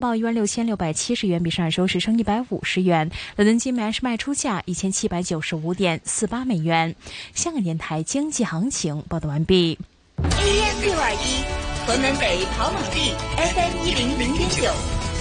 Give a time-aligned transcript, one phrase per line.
[0.00, 3.10] 报一万六千六百七十元，比上日收市升一百五十元。
[3.36, 6.96] 伦敦金每安士卖出价一千七百九十五点四八美元。
[7.34, 9.78] 香港电台经济行情报道完毕。
[10.22, 11.44] AM 六二一，
[11.86, 14.72] 河南北跑马地 FM 一零零点九，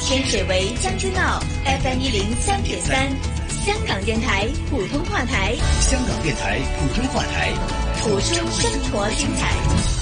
[0.02, 3.09] 天水围将军澳 FM 一零三点三，
[3.66, 7.52] 香港电台普通话台，香港电台普通话台，
[8.02, 9.98] 谱出生活精彩。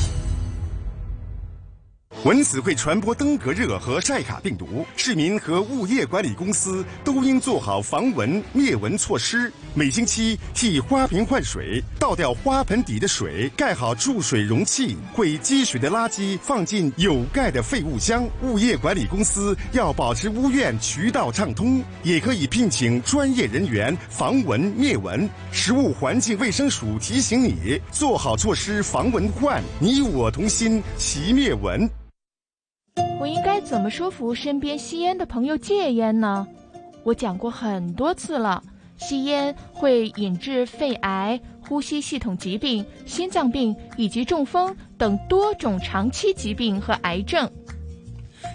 [2.27, 9.49] 蚊子会传播登革热和寨卡病毒，市民和物业管理公司都应做好防蚊灭蚊措施。
[9.73, 14.97] 每星期替花瓶换水，倒掉花盆底的水，盖好注水容器。
[15.13, 18.27] 会积水的垃圾放进有盖的废物箱。
[18.43, 25.29] 物业管理公司要保持屋院渠道畅通，也可以聘请专业人员防蚊灭蚊。
[25.53, 31.89] 食物环境卫生署提醒你，做好措施防蚊患，你我同心，齐灭蚊。
[33.19, 36.47] 我应该怎么说服身边吸烟的朋友戒烟呢？
[37.03, 38.61] 我讲过很多次了，
[38.97, 47.49] 吸烟会引致肺癌、呼吸系统疾病、心脏病以及中风等多种长期疾病和癌症。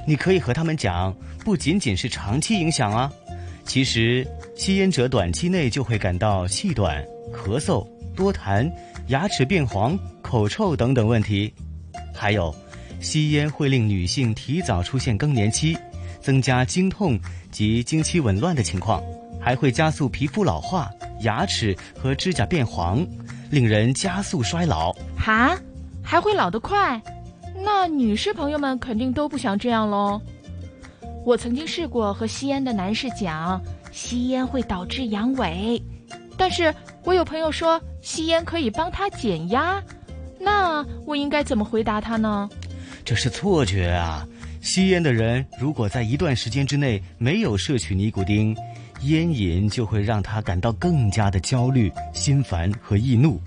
[0.06, 1.12] 你可以和他们讲，
[1.44, 3.12] 不仅仅是长期影响啊，
[3.64, 8.70] 其实吸烟者短期内就会感到气短、咳嗽、多痰、
[9.08, 11.52] 牙齿变黄、口臭等等问题，
[12.14, 12.54] 还有。
[13.02, 15.76] 吸烟会令女性提早出现更年期，
[16.20, 17.18] 增加经痛
[17.50, 19.02] 及经期紊乱的情况，
[19.40, 20.88] 还会加速皮肤老化、
[21.22, 23.04] 牙齿和指甲变黄，
[23.50, 24.92] 令人加速衰老。
[25.18, 25.58] 哈，
[26.02, 27.02] 还会老得快？
[27.64, 30.20] 那女士朋友们肯定都不想这样喽。
[31.24, 35.82] 我曾经试过和吸烟的男士讲，吸烟会导致阳痿，
[36.36, 36.72] 但是
[37.04, 39.82] 我有朋友说吸烟可以帮他减压，
[40.40, 42.48] 那我应该怎么回答他呢？
[43.04, 44.26] 这是错觉啊！
[44.60, 48.56] 吸烟的人如果在一段时间之内没有摄取尼古丁，
[49.02, 53.40] 烟瘾就会让他感到更加的焦虑、心烦和易怒。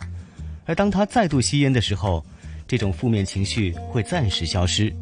[0.65, 2.23] 而当他再度吸烟的时候，
[2.67, 4.93] 这种负面情绪会暂时消失，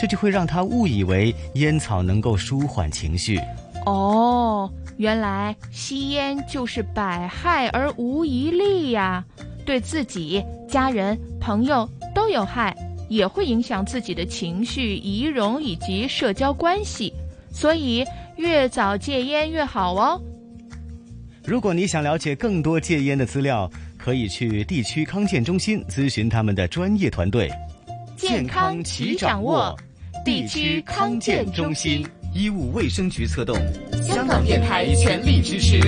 [0.00, 3.40] 这就会让他误以为烟草能够舒缓情绪。
[3.86, 9.24] 哦，原来吸烟就是百害而无一利呀，
[9.64, 12.76] 对自己、家人、朋友都有害。
[13.08, 17.12] 也会影响自己的情绪、仪容以及社交关系，
[17.52, 18.04] 所以
[18.36, 20.20] 越早戒烟越好哦。
[21.44, 27.50] 如果你想了解更多戒烟的资料，可以去地区康健中心咨询他们的专业团队。
[28.16, 29.78] 健康齐掌握，
[30.24, 33.56] 地区康健中心，医务卫生局策动，
[34.02, 35.78] 香港电台全力支持。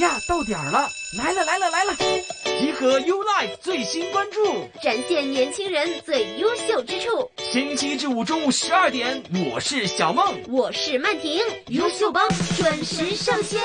[0.00, 0.88] 呀，到点儿了，
[1.18, 2.43] 来了来了来了。
[2.58, 7.30] 集合 U Life 最新关注，展现年轻人最优秀之处。
[7.38, 9.22] 星期一至五中午十二点，
[9.52, 13.60] 我是小梦，我是曼婷，优秀帮准时上线。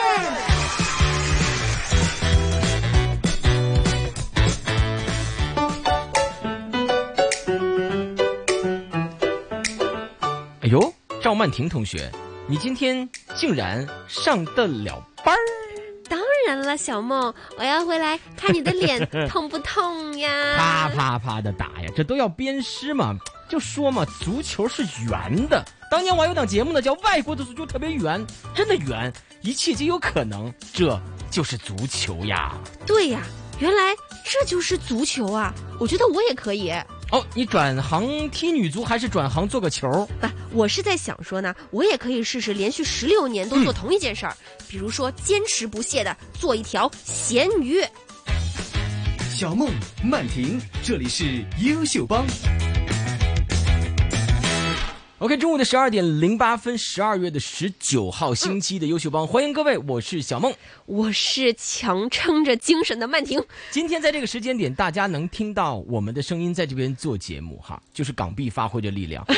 [10.62, 12.12] 哎呦，赵曼婷同学，
[12.48, 15.59] 你今天竟然上得了班儿？
[16.50, 20.30] 然了，小梦，我要回来看你的脸 痛不痛呀？
[20.58, 23.16] 啪啪啪的打呀，这都要鞭尸嘛？
[23.48, 25.64] 就说嘛，足球是圆的。
[25.92, 28.20] 当年我有档节目呢，叫《外国的足球特别圆》，
[28.56, 30.52] 真的圆，一切皆有可能。
[30.74, 31.00] 这
[31.30, 32.58] 就是足球呀。
[32.86, 33.22] 对呀，
[33.60, 33.94] 原来
[34.26, 35.54] 这就是足球啊！
[35.80, 36.74] 我觉得我也可以。
[37.12, 40.08] 哦，你转行踢女足还是转行做个球？
[40.22, 44.38] 不，我是在想说呢，我也可以试试连续十六年都做同一件事儿，
[44.68, 47.84] 比如说坚持不懈的做一条咸鱼。
[49.36, 49.70] 小梦
[50.04, 52.26] 曼婷，这里是优秀帮。
[55.20, 60.54] OK，中午的十二点零八分，十二月的十九号星期的优秀帮，欢迎各位，我是小梦，
[60.86, 63.44] 我是强撑着精神的曼婷。
[63.70, 69.22] 今天在这个时间点，大家能听到我们的声音在这边做节目哈，就是港币发挥的力量。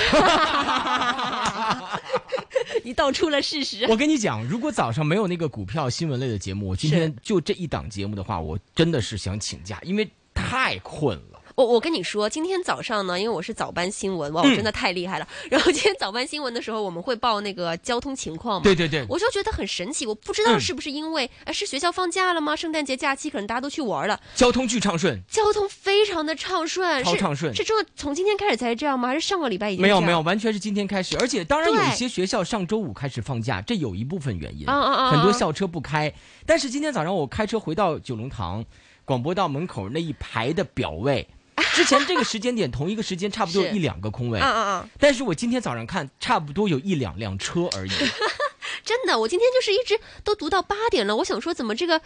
[2.84, 3.88] 你道出了事实。
[3.90, 11.41] 我跟你讲，如果早上没有那个股票新闻类的节目，我今天就这一档节目的话，我真的是想请假，因为太困了。
[11.56, 15.28] 我我跟你说，今天早上呢，因为我是早班新闻，哇，我真的太厉害了。
[15.50, 18.64] 然后今天早班新闻的时候，我们会报那个交通情况嘛？
[18.64, 22.56] 对对对，我就觉得很神奇，我不知道是不是因为哎是学校放假了吗？
[22.56, 27.54] 圣诞节假期可能大家都去玩了，交通巨畅顺，交通非常的畅顺，超畅顺。
[27.54, 29.10] 是这从今天开始才这样吗？
[29.10, 31.18] 还是上个礼拜已经没有没有，完全是今天开始。
[31.18, 36.12] 而且当然有一些学校上周五开始放假，这有一部分原因，啊啊啊，很多校车不开。
[36.46, 38.64] 但是今天早上我开车回到九龙塘
[39.06, 41.28] 广播道门口那一排的表位。
[41.74, 47.92] 之前这个时间点同一个时间差不多有一两个空位，嗯嗯嗯，但是我今天早上看差不多有一两辆车而已。
[48.84, 52.02] 真的，我今天就是一直都读到八点了，我想说怎么这个。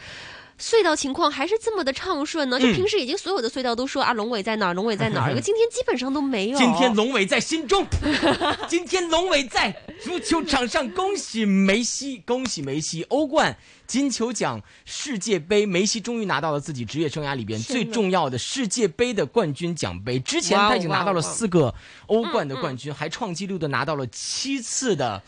[0.60, 2.60] 隧道情况还是这么的畅顺呢？
[2.60, 6.58] 就嗯平时已经所有的隧道都说啊，龙尾在哪儿，龙尾在哪儿，可 今天基本上都没有。
[6.58, 7.86] 今天龙尾在心中，
[8.68, 13.04] 今天龙尾在足球场上，恭喜梅西，恭喜梅西！
[13.10, 20.18] 欧冠、金球奖、世界杯，梅西终于拿到了自己职业生涯里边最重要的世界杯的冠军奖杯。
[20.20, 21.74] 之前他已经拿到了四个
[22.08, 25.22] 欧冠的冠军，还创纪录的拿到了七次的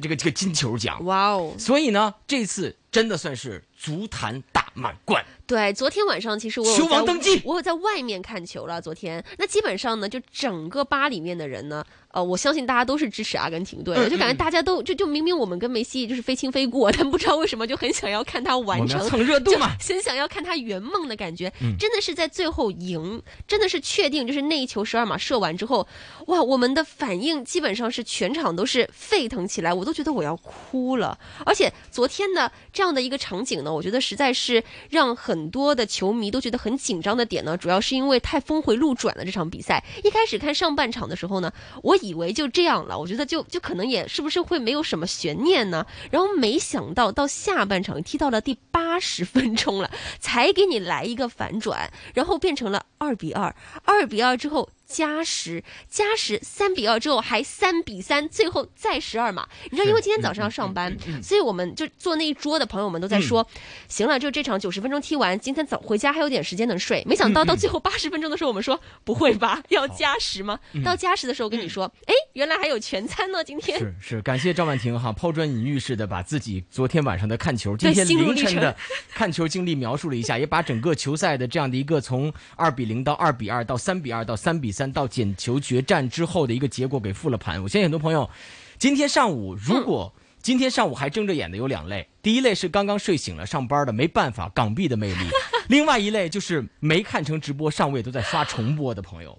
[0.00, 1.04] 这个这个金球奖。
[1.04, 1.54] 哇哦！
[1.58, 5.24] 所以呢，这次真的算是足坛大满贯。
[5.46, 8.80] 对，昨天晚上其实我球王登基我有在外面看球了。
[8.80, 21.52] 昨天那基本上呢，就整个吧里面的人呢，呃，我相信大家都是支持阿根廷队的，嗯就感觉大家都就就明明我们跟梅西就是非亲非故，但不知道为什么就很想要看他完成蹭热度嘛就很想要看他圆梦的感觉。
[21.60, 25.86] 嗯真的是在最后赢，真的是确定就是那一球十二码射完之后，
[26.28, 31.18] 哇，我们的反应基本上是全场都是沸腾起来，我都觉得我要哭了。
[31.44, 39.84] 而且昨天呢这这样的一个场景呢，我觉得实在是让很多的球迷都觉得很紧张的点呢，主要是因为太峰回路转了这场比赛。
[40.02, 45.86] 一开始看上半场的时候呢，我以为就这样了，我觉得就就可能也是不是会没有什么悬念呢？
[46.10, 53.54] 然后没想到到下半场踢到了第八十分钟了，才给你来一个反转，然后变成了二比二，
[53.84, 54.70] 二比二之后。
[54.90, 59.48] 加时，加时，三比二之后还三比三，最后再十二码。
[59.70, 63.46] 你知道，因为今天早上要上班，所以我们就坐那一桌的朋友们都在说，
[63.88, 67.04] 行了，就这场九十分钟踢完，今天早回家还有点时间能睡。
[67.06, 70.58] 没想到到最后八十分钟的时候，我们说不会吧，要加时吗？
[70.84, 73.78] 到加时的时候跟你说，哎，原来还有全餐呢，今天。
[73.78, 78.76] 是是，感谢赵婉婷哈，抛砖引玉似的把自己昨天晚上的看球，对今天凌晨的
[79.14, 87.60] 看球经历描述了一下，也把整个球赛的这样的一个从二比零到二比二到三比二到三比三到捡球决战之后的一个结果给复了盘。
[87.60, 88.30] 我相信很多朋友
[88.78, 95.28] 今天上午如果、今天上午还睁着眼的有两类，第一类是刚刚睡醒了上班的，没办法，港币的魅力；
[95.68, 99.38] 另外一类就是没看成直播，上午也都在刷重播的朋友。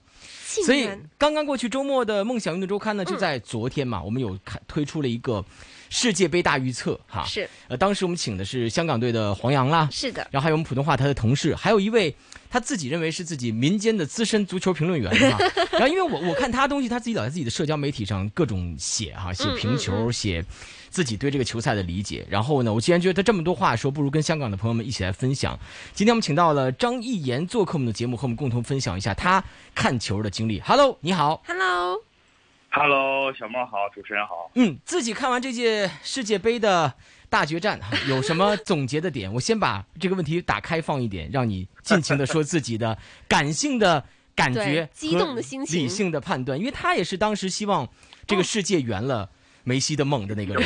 [0.55, 5.43] 竟所以刚刚过去周末的梦想运动周刊呢，就在昨天嘛，我们有看推出了一个
[5.89, 7.23] 世界杯大预测哈。
[7.25, 7.49] 是。
[7.67, 12.13] 呃，当时我们请的是香港队的黄洋啦，是的，然后还有我们普通话台的同事，还有一位
[12.49, 15.37] 他自己认为是自己民间的资深足球评论员哈。
[15.71, 20.43] 然后因为我我看他东西，他自己老在自己的社交媒体上各种写哈，写嗯评球，写
[20.91, 22.23] 自己对这个球赛的理解。
[22.29, 25.57] 然后呢，我既然觉得他这么多话说，不如跟香港的朋友们一起来分享。
[25.93, 29.43] 今天我们请到了张艺言做客我们的节目，和我们共同分享一下他
[29.73, 30.61] 看球的经历。
[30.61, 31.41] Hello，你好。
[31.47, 34.51] Hello，Hello，小猫好，主持人好。
[34.55, 36.93] 嗯，自己看完这届世界杯的
[37.29, 37.79] 大决战，
[38.09, 39.33] 有什么总结的点？
[39.33, 42.97] 我先把这个问题打开放一点，让你尽情的说自己的
[43.27, 44.03] 感性的
[44.35, 47.87] 感觉激动的心情理性的判断，因为他也是当时希望
[48.25, 49.29] 这个世界圆了
[49.63, 50.63] 梅西的梦的那个人。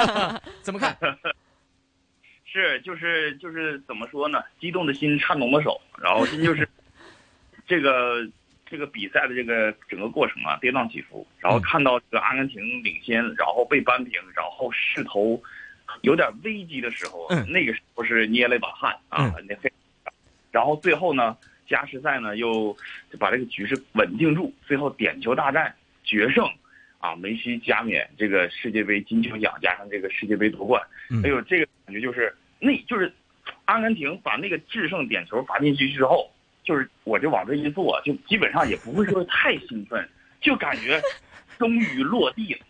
[0.62, 0.96] 怎么看？
[2.44, 4.42] 是，就是就是怎么说呢？
[4.58, 6.66] 激动的心，颤抖的手，然后这就是
[7.66, 8.26] 这个
[8.64, 11.26] 这个比赛的这个整个过程啊，跌宕起伏。
[11.38, 15.38] 然后看到这个阿根廷领先，然后被扳平，然后势头
[16.00, 19.70] 有点危机的时候，嗯那个时候是捏了一把汗啊，那非
[20.50, 21.36] 然后最后呢，
[21.68, 22.74] 加时赛呢又
[23.12, 25.74] 就把这个局势稳定住，最后点球大战
[26.04, 26.48] 决胜。
[27.06, 33.12] 啊，梅西加冕这个世界杯金球奖，加上这个世界杯夺冠，嗯哎呦，这个感觉就是那就是
[33.66, 36.28] 阿根廷把那个制胜点球罚进去之后，
[36.64, 40.08] 就是我就往这一坐，就基本上也不会说太兴奋，
[40.40, 41.00] 就感觉
[41.58, 42.60] 终于落地了。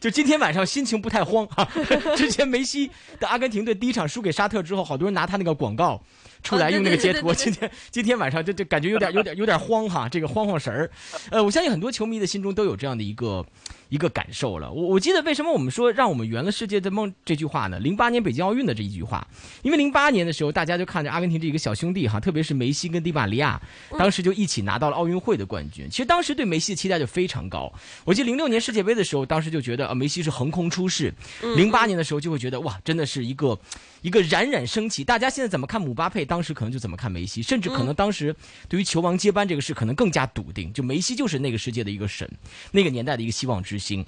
[0.00, 1.64] 就 今天晚上心情不太慌哈。
[2.18, 6.02] 之前梅西的阿根廷队第一场输给沙特之后，好多人拿他那个广告
[6.42, 7.32] 出来用那个截图。
[7.34, 10.90] 今天 今天晚上就就感觉有点有点有点慌哈，这个慌慌神儿。
[11.30, 13.44] 呃，我相信很多球迷的心中都有这样的一个
[13.88, 14.70] 一个感受了。
[14.70, 17.78] 我我记得为什么我们说让我们圆了世界的梦这句话呢？
[17.78, 19.26] 零八年北京奥运的这一句话，
[19.62, 23.60] 因为零八年的时候大家就看着阿根廷这一个小兄弟哈，特别是梅西跟迪玛利亚，
[23.98, 25.88] 当时就一起拿到了奥运会的冠军。
[25.90, 27.72] 其实当时对梅西的期待就非常高。
[28.04, 31.12] 我记得零六年世界杯的时候，当时就觉得啊梅西是横空出世。
[31.56, 33.58] 零八年的时候就会觉得哇，真的是一个
[34.02, 35.02] 一个冉冉升起。
[35.02, 38.34] 大家现在怎么看姆巴佩，当时可能就怎么看梅西，甚至可能当时
[38.68, 42.28] 对于球王接班这个事可能更加笃定，就梅西就是那个世界的一个神，
[42.72, 44.04] 那个年代的一个希望之星。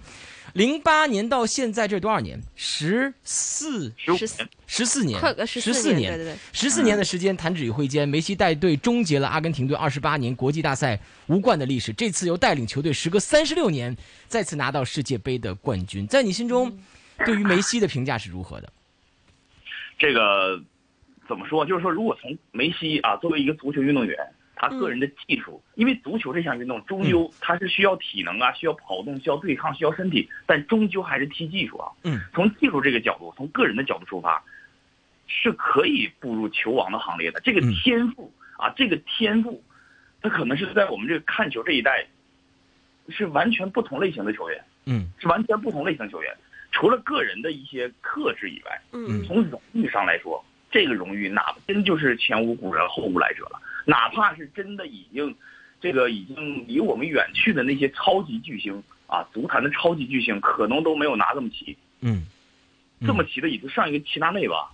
[0.55, 2.41] 零八年到现在这多少年？
[2.57, 10.99] 十四十四十四年，十四年十四年的时间，弹指一挥间，梅西带队终结了阿根廷队二十八年国际大赛
[11.29, 11.93] 无冠的历史。
[11.93, 13.97] 这次又带领球队时隔三十六年，
[14.27, 16.05] 再次拿到世界杯的冠军。
[16.09, 16.77] 在你心中，
[17.25, 18.73] 对于梅西的评价是如何的？
[20.01, 20.61] 这个
[21.29, 21.65] 怎么说？
[21.65, 24.17] 就是说，如果从梅西啊作为一个足球运动员，
[24.61, 31.89] 他个人的技术，因为足球这项运动终究它是需要体能啊，需要跑动，需要对抗，需要身体，但终究还是踢技术啊。
[32.05, 34.45] 嗯，从技术这个角度，从个人的角度出发，
[35.27, 37.41] 是可以步入球王的行列的。
[37.41, 39.65] 这个天赋啊，这个天赋，
[40.21, 42.07] 他可能是在我们这个看球这一代，
[43.09, 44.63] 是完全不同类型的球员。
[44.85, 46.31] 嗯，是完全不同类型球员。
[46.71, 53.59] 除了个人的一些克制以外，嗯，从荣誉上来说，这个荣誉哪真就是前无古人后无来者了。
[53.91, 55.35] 哪怕是真的已经，
[55.81, 61.77] 这个已经离我们远去的那些超级巨星啊，足坛的超级巨星，可能都没有拿这么齐。
[62.01, 62.25] 嗯，
[63.05, 64.71] 这么齐的也就上一个齐达内吧。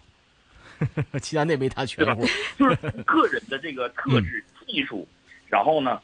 [1.23, 2.27] 齐达内没他全乎，
[2.59, 5.09] 就是个人的这个特质、技术，
[5.49, 5.99] 然后呢，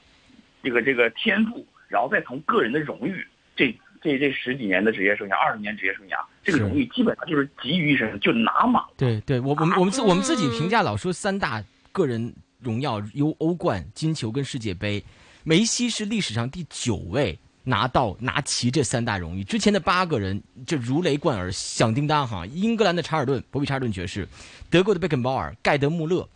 [0.63, 8.83] 这个这个天赋，然后再从个人的荣誉，这这这十几年的职业生涯，二十年职业生涯，这个荣誉基本上就是集于一身，就拿满。
[8.97, 15.05] 对对，我我们我们自我们自己评价老说三大个人荣耀有欧冠、金球跟世界杯，
[15.45, 24.29] 梅西是历史上第九位拿到拿齐这三大荣誉，之前的八个人就如雷贯耳，响叮当哈，英格兰的查尔顿，博比查尔顿爵士，
[24.71, 26.29] 德国的贝肯鲍尔、盖德穆勒。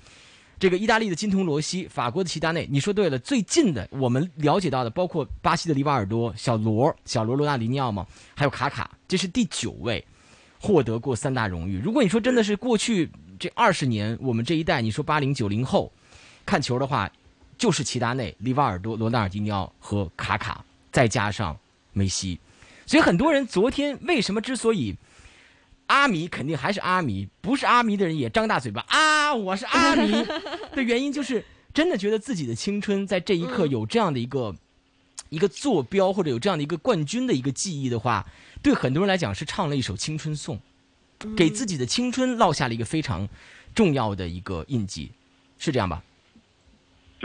[0.59, 3.19] 这个意大利的金童罗西，法国的齐达内，你说对了。
[3.19, 10.03] 最近的我们了解到的，包括巴西的里瓦尔多、小罗、小罗罗纳里尼奥嘛，还有卡卡，这是第九位
[10.59, 11.79] 获得过三大荣誉。
[11.79, 15.93] 如果你说真的是过去这二十年，我们这一代，你说八零九零后
[16.47, 17.11] 看球的话，
[17.59, 21.55] 就是齐达内、里瓦尔多、罗纳尔迪尼奥和卡卡，再加上
[21.93, 22.41] 梅西。
[22.87, 24.97] 所以很多人昨天为什么之所以。
[25.89, 29.33] 阿迷肯定还是阿迷，不是阿迷的人也张大嘴巴啊！
[29.33, 30.11] 我是阿迷
[30.75, 34.53] 的 原因就是真的觉得自己的青春在这一刻有这样的一个、
[35.29, 38.27] 一个坐标，或者有这样的一个冠军的一个记忆的话，
[38.61, 40.59] 对很多人来讲是唱了一首青春颂，
[41.37, 43.29] 给自己的青春烙下了一个非常
[43.73, 45.13] 重要的一个印记，
[45.57, 46.03] 是这样吧？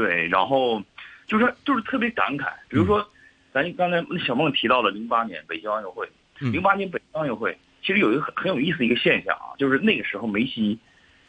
[0.02, 0.82] 对，然后
[1.28, 3.08] 就是就是特别感慨，比如说
[3.54, 7.58] 咱刚才小梦提到了零八年北京奥运会，零八年北京奥运会。
[7.84, 10.78] 其实有一个很很有意思的一个现象啊，就是那个时候梅西，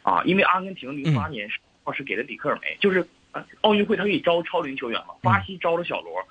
[0.03, 1.57] 啊，因为阿根廷零八年是
[1.95, 3.03] 是给了里克尔梅，就是
[3.61, 6.23] 奥运会他可以招超龄球员嘛，巴西招了小罗，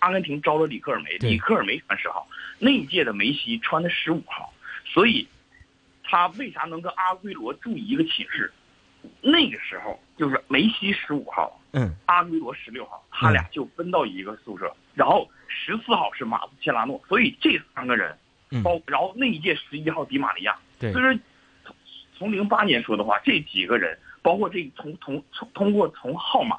[0.00, 4.52] 阿根廷招了里克尔梅，里克尔梅穿十号，那一届的梅西穿的十五号，
[4.84, 5.26] 所以
[6.02, 8.52] 他为啥能跟阿圭罗住一个寝室？
[9.22, 18.16] 那个时候就是梅西十五号，嗯，阿圭罗十六号，他俩就分到一个宿舍，然后十四号是马斯切拉诺，所以这三个人。
[18.62, 21.20] 包，然后那一届十一号迪玛利亚，对，所以说
[21.64, 21.76] 从
[22.16, 26.56] 从零八年说的话，这几个人，包括这从从从通过从号码，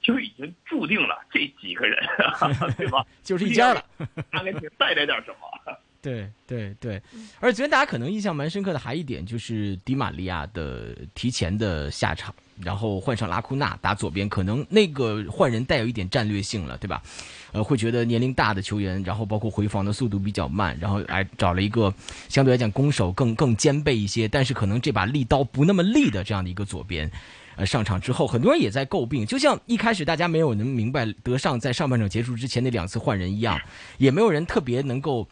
[0.00, 1.96] 就已经注定了这几个人，
[2.76, 3.06] 对吧？
[3.22, 3.84] 就是一家了。
[4.30, 5.78] 阿根廷带来点什么？
[6.00, 7.02] 对对对，
[7.40, 17.02] 而昨天大家可能印象蛮深刻的还一点就是迪玛利亚的提前的下场，然后换上拉库纳打左边，可能那个换人带有一点战略性了，对吧？
[17.50, 21.92] 呃，会觉得年龄大的球员，然后包括回防的速度比较慢，然后来找了一个
[22.28, 27.10] 相对来讲攻守更更兼备一些，但是可能这把利刀不那么利的这样的一个左边，
[27.56, 33.60] 呃，上场之后，很多人也在诟病，就像一开始大家没有能明白德尚在上半场结束之前那两次换人一样，
[33.96, 35.28] 也没有人特别能够。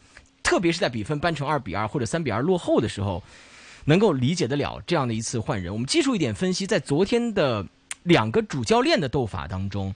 [0.47, 3.21] 特别是在比分扳成二比二或者三比二落后的时候，
[3.87, 5.73] 能够理解得了这样的一次换人。
[5.73, 7.67] 我们技术一点分析，在昨天的
[8.05, 9.93] 两个主教练的斗法当中，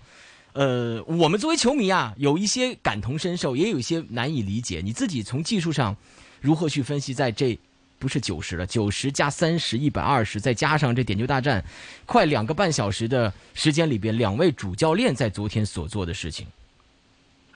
[0.53, 4.81] 呃，我们作为球迷啊，有一些感同身受，也有一些难以理解。
[4.83, 5.97] 你自己从技术上
[6.41, 7.15] 如何去分析？
[7.15, 7.57] 在这
[8.01, 11.65] 不是九十了，九十加三十，一百二十，再加上这点球大战，
[12.07, 16.45] 快两个半小时的时间里边，两位主教练在昨天所做的事情。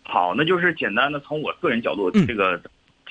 [0.05, 2.63] 好，那就是简单的从我个人角度这个。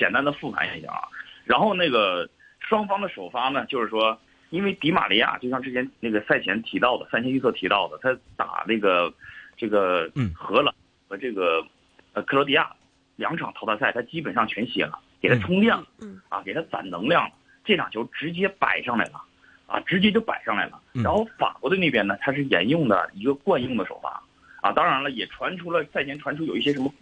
[0.03, 1.07] 简单的复盘一下啊，
[1.45, 2.29] 然后那个
[2.59, 4.19] 双方的首发呢，就是说，
[4.49, 9.13] 因为迪玛利亚就像之前那个赛前提到的，赛前预测提到的，他打那个
[9.55, 10.75] 这个荷兰
[11.07, 11.65] 和这个
[12.11, 12.69] 呃克罗地亚
[13.15, 15.85] 两场淘汰赛，他基本上全歇了，给他充电了，
[16.27, 17.31] 啊，给他攒能量了，
[17.63, 19.23] 这场球直接摆上来了，
[19.67, 20.81] 啊，直接就摆上来了。
[20.91, 24.21] 然后法国队那边呢，他是沿用的一个惯用的首发，
[24.59, 26.93] 啊，当然了，也传出了赛前传出有一些什么。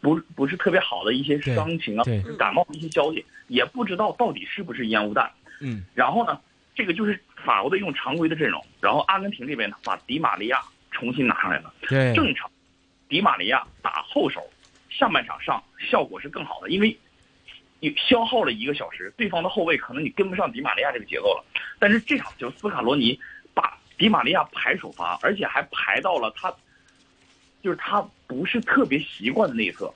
[0.00, 2.04] 不不是特别好的一些伤情啊，
[2.38, 5.30] 感冒的一些消息，也不知道到底是不是烟雾弹。
[5.60, 6.40] 嗯，然后呢，
[6.74, 10.60] 这个就是法国队用常规的阵容，然后阿根廷这边呢把迪玛利亚
[10.92, 11.74] 重新拿上来了。
[11.88, 12.48] 对，正常，
[13.08, 14.48] 迪玛利亚打后手，
[14.88, 16.96] 下半场上效果是更好的，因为
[17.80, 21.44] 你消耗了一个小时，对方的后卫可能你跟不上迪玛利亚这个节奏了。
[21.80, 23.18] 但是这场球斯卡罗尼
[23.52, 26.54] 把迪玛利亚排首发，而且还排到了他。
[27.62, 29.92] 就是他不是特别习惯的内侧，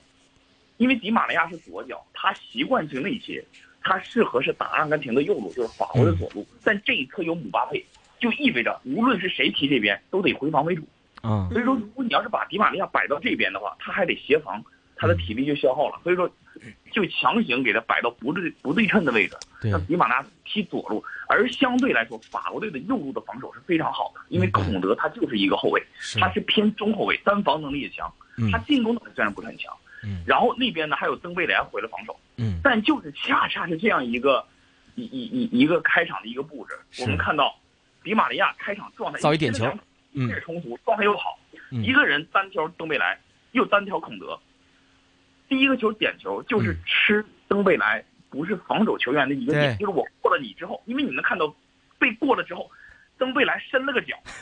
[0.77, 3.43] 因为迪马利亚是左脚，他习惯性内切，
[3.81, 6.45] 他适合是打阿根廷的右路，就是法国的左路。
[6.63, 7.83] 但这一侧有姆巴佩，
[8.19, 10.83] 就意味着无论是谁踢这边都得回防为主。
[11.21, 14.61] 啊，所以说，如果你要是把迪玛利亚摆到这边的话，他还得协防，
[14.95, 15.99] 他的体力就消耗了。
[16.03, 16.29] 所以说，
[16.91, 19.71] 就强行给他摆到不对不对称的位置，对。
[19.71, 21.03] 让迪马拉踢左路。
[21.27, 26.19] 而相对来说，法国队的右路的防守是非常好的，因为孔德他就是一个后卫，是。
[26.19, 28.51] 他是偏中后卫，单防能力也强，嗯。
[28.51, 29.73] 他进攻能力虽然不是很强。
[30.03, 30.23] 嗯。
[30.27, 32.59] 然后那边呢还有登贝莱回来防守，嗯。
[32.63, 34.45] 但就是恰恰是这样一个
[34.95, 37.55] 一一一一个开场的一个布置，我们看到
[38.03, 39.65] 迪马利亚开场状态造一点球
[40.13, 40.25] 嗯。
[40.25, 41.39] 一点冲突，状态又好，
[41.71, 41.83] 嗯。
[41.83, 43.17] 一个人单挑登贝莱，
[43.53, 44.39] 又单挑孔德，
[45.53, 51.55] 第一个球点球就是吃登贝莱不是防守球员的一个点，对就是我过了你之后，因为你能看到
[51.99, 52.67] 被过了之后，
[53.19, 54.17] 登贝莱伸了个脚，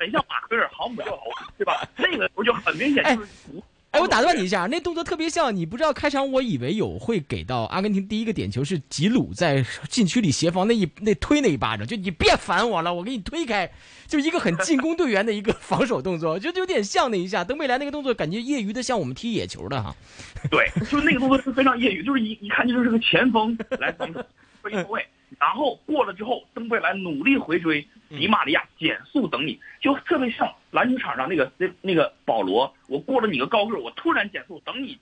[0.00, 1.22] 很像马奎尔航母掉头，
[1.56, 1.88] 对吧？
[1.96, 3.62] 那个球就很明显就是不。
[3.92, 13.70] 哎，我打断你一下，那动作特别像，你不知道开场我以为有会给到阿根廷第一个点球是吉鲁在禁区里协防那一那推那一巴掌，就你别烦我了，我给你推开，
[14.06, 17.44] 就一个很进攻队员的一个 防守动作，就有点像那一下。
[17.44, 19.94] 登贝莱那个动作感觉业余的像我们踢野球的哈。
[20.50, 24.24] 对，就是那个动作是非常业余，就是一一看就是个前锋来防守
[24.62, 25.06] 飞后卫，
[25.38, 34.98] 然后过了之后，登贝莱努力回追，迪玛利亚减速等你，就特别像篮球场上那个那那个保罗，我过了你个高个儿，我突然减速等你，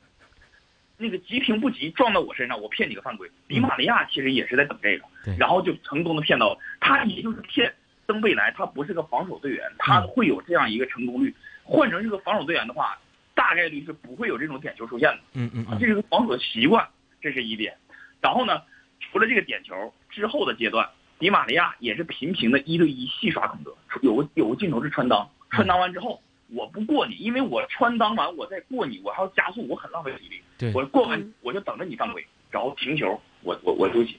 [0.99, 3.31] 那个急停不急撞到我身上，我骗你个犯规。
[3.49, 7.73] 迪玛利亚其实也是在等这个对，然后就成功的骗到他，也就是骗
[8.05, 11.35] 登贝莱，他不是个防守队员，他会有这样一个成功率。
[11.63, 12.99] 换成这个防守队员的话，
[13.35, 15.21] 大概率是不会有这种点球出现的。
[15.35, 16.85] 嗯嗯这是个防守的习惯，
[17.21, 17.77] 这是一点。
[18.21, 18.63] 然后呢，
[18.99, 20.89] 除了这个点球之后的阶段，
[21.21, 23.73] 迪玛利亚也是频频的一对一戏耍孔德，
[24.03, 30.41] 有个有个镜头是穿裆， 穿裆完之后我不过你，因为我穿裆完我再过你，我还要加速，我很浪费体力。
[30.59, 34.19] 对我过完我就等着你犯规，然后停球，我我我休息，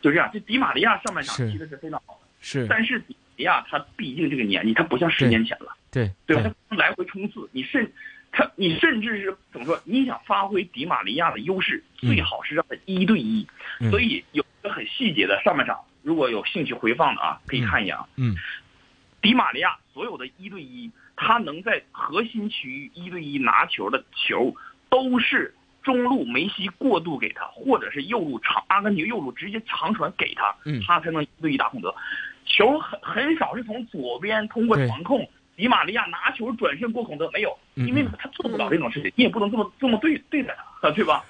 [0.00, 0.30] 就这样。
[0.32, 5.76] 这迪玛利亚上半场踢的是非常好的，是，但是迪玛利亚他毕竟这个年纪，他不像十对年前了。
[5.90, 6.54] 对对吧？
[6.70, 7.92] 他来回冲刺，你甚
[8.30, 9.78] 他你甚至是怎么说？
[9.84, 13.46] 你想发挥迪玛利亚的优势，嗯最好是让他一对一。
[13.80, 18.06] 嗯所以有一个很细节的上半场，如果有兴趣回放的啊，可以看一眼啊。
[18.16, 18.34] 嗯
[19.22, 24.54] 迪玛利亚所有的一对一，他能在核心区域一对一拿球的球，
[24.90, 31.94] 都是中路梅西过渡给他，或者是右路长阿根廷右路直接长传给他，嗯他才能一对一打孔德。
[32.44, 35.28] 球很很少是从左边通过对传控，
[35.62, 41.24] 迪玛利亚拿球转身过孔德没有，嗯因为他做不了这种事情，你也不能这么这么对对待他，对吧？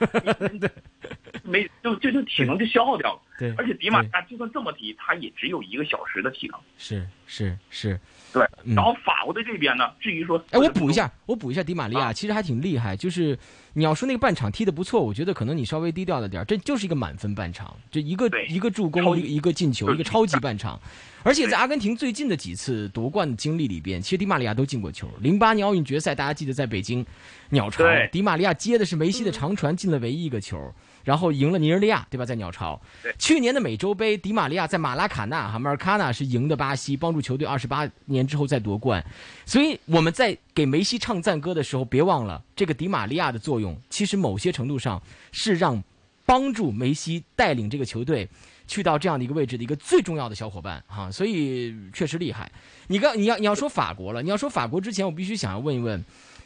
[1.44, 3.20] 没就就就体能就消耗掉了。
[3.38, 6.58] 对，而且迪玛利亚就算这么踢，他也只有一个小时的体能。
[6.78, 8.00] 是是是，
[8.32, 12.96] 对，嗯然后法国队这边呢，至于说，哎，我补一下，我补一下迪玛利亚，啊其实还挺厉害。
[12.96, 13.38] 就是
[13.74, 20.80] 你要说那个半场踢的不错，我觉得可能你稍微低调了点，这就是一个满分半场，这一个一个助攻，一个一个进球，一个超级半场。
[21.24, 25.08] 而且在阿根廷最近的几次夺冠的经历里边，其实迪玛利亚都进过球。
[25.20, 27.04] 零八年奥运决赛，大家记得在北京
[27.50, 30.74] 鸟巢，迪玛利亚接的是梅西的长传，进了唯一一个球。
[31.04, 32.24] 然后赢了尼日利亚，对吧？
[32.24, 33.14] 在鸟巢对。
[33.18, 39.04] 去年的美洲杯，迪玛利亚在马拉卡纳哈马尔卡纳是赢的巴西，帮助球队二十八年之后再夺冠。
[39.44, 45.82] 所以我们在给梅西唱赞歌的时候，别忘了这个迪玛利亚的作用，其实某些程度上是让
[46.24, 48.28] 帮助梅西带领这个球队
[48.68, 52.50] 去到这样的一个位置的一个最重要的小伙伴哈、所以确实厉害。
[52.86, 56.02] 你刚你要你要说法国了，你要说法国之前，我必须想要问一问，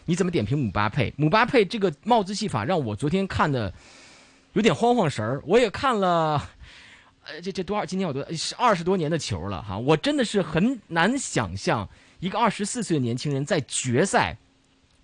[0.07, 1.13] 你怎么点评姆巴佩？
[1.17, 3.73] 姆巴佩这个帽子戏法让我昨天看的
[4.57, 6.43] 有点慌慌神儿，我也看了。
[7.27, 7.85] 呃，这这多少？
[7.85, 11.87] 今年我多是二十多年的球了哈，我真的是很难想象
[12.21, 14.35] 一个二十四岁的年轻人在决赛，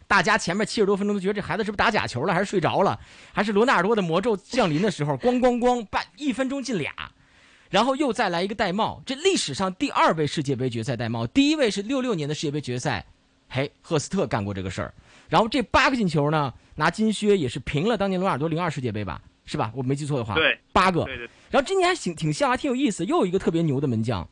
[0.07, 2.99] 大家前面七十多分钟都觉得这孩子是不是打假球了，还是睡着了，
[3.35, 6.91] 还是罗纳尔多的魔咒降临的时候，咣咣咣，半一分钟进俩，
[7.69, 13.05] 然后又再来一个戴帽，这历史上第二位世界杯决赛戴帽，第一位是六六年的世界杯决赛，
[13.51, 14.95] 嘿，赫斯特干过这个事儿，
[15.29, 19.73] 然后这八个进球呢，拿金靴也是平了当年罗纳尔多零二世界杯吧，是吧？
[19.75, 24.27] 我没记错的话，对，八个，对对然后今年还挺挺像，还挺有意思，又有一个特别牛的门将，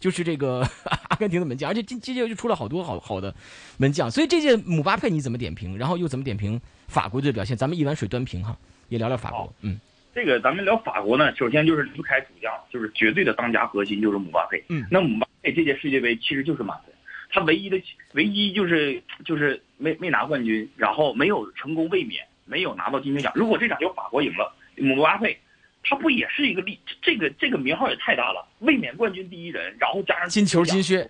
[0.00, 0.66] 就是这个
[1.10, 3.34] 阿根廷的门将，而且今今届就出了好多好好的
[3.78, 5.76] 门将，所以这届姆巴佩你怎么点评？
[5.78, 7.56] 然后又怎么点评法国队的表现？
[7.56, 8.56] 咱们一碗水端平哈，
[8.88, 9.52] 也聊聊法国。
[9.60, 9.78] 嗯
[10.14, 14.62] 这个咱们聊法国呢，首先就是离不开主将，就是绝对的当家核心就是姆巴佩。
[14.68, 16.94] 嗯那姆巴佩这届世界杯其实就是满分，
[17.30, 17.80] 他唯一的
[18.12, 23.32] 唯一就是就是没没拿冠军，然后没有成功卫冕，没有拿到金球奖。
[23.34, 25.38] 如果这场球法国赢了，姆巴佩
[25.82, 26.78] 他不也是一个例？
[27.02, 31.08] 这个这个名号也太大了，卫冕冠军第一人，然后加上金球金靴，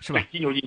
[0.00, 0.20] 是吧？
[0.30, 0.62] 金球金，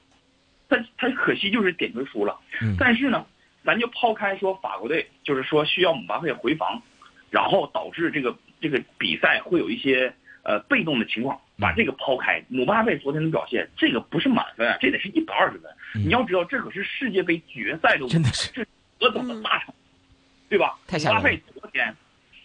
[0.67, 2.37] 但他可惜就是点球输了。
[2.61, 3.25] 嗯但是呢，
[3.63, 6.81] 咱就抛开说法国队，就是说需要姆巴佩回防，
[7.29, 11.39] 然后导致这个这个比赛会有一些呃被动的情况。
[11.59, 15.71] 把这个抛开，姆巴佩昨天的表现，这个不是满分啊，这得是一百二十分。
[15.95, 18.67] 你要知道，这可是世界杯决赛的，真的是
[18.99, 19.73] 何等的大场，
[20.49, 20.77] 对吧？
[20.87, 21.21] 太吓人了。
[21.21, 21.95] 姆巴佩昨天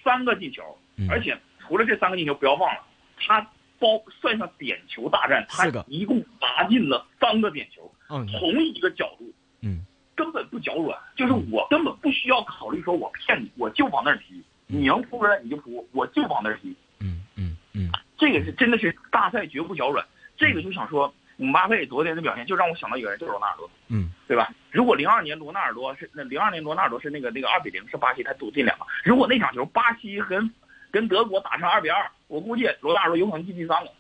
[0.05, 0.62] 三个进球，
[0.97, 1.09] 嗯。
[1.11, 2.83] 而且除了这三个进球，不要忘了，
[3.19, 3.41] 他
[3.79, 9.85] 包算上点球大战，他一共罚进了三个点球，嗯同一个角度，嗯，
[10.15, 17.91] 根本不脚软，就是我根本不需要考虑说我骗你，我就往那儿踢，你能扑出来你就扑，我就往那儿踢，嗯嗯嗯。
[18.19, 23.68] 这个是真的是大赛绝不脚软，这个就想说姆巴佩昨天的表现就让我想到一个人，就是罗纳尔多。
[23.88, 24.50] 嗯对吧？
[24.70, 30.50] 如果零二年罗纳尔多是那零二年罗纳尔多是那个那个二比零是巴西他赌进两个，如果那场球巴西跟
[30.90, 33.90] 跟德国打成二比二，我估计罗纳尔多有可能进第三个，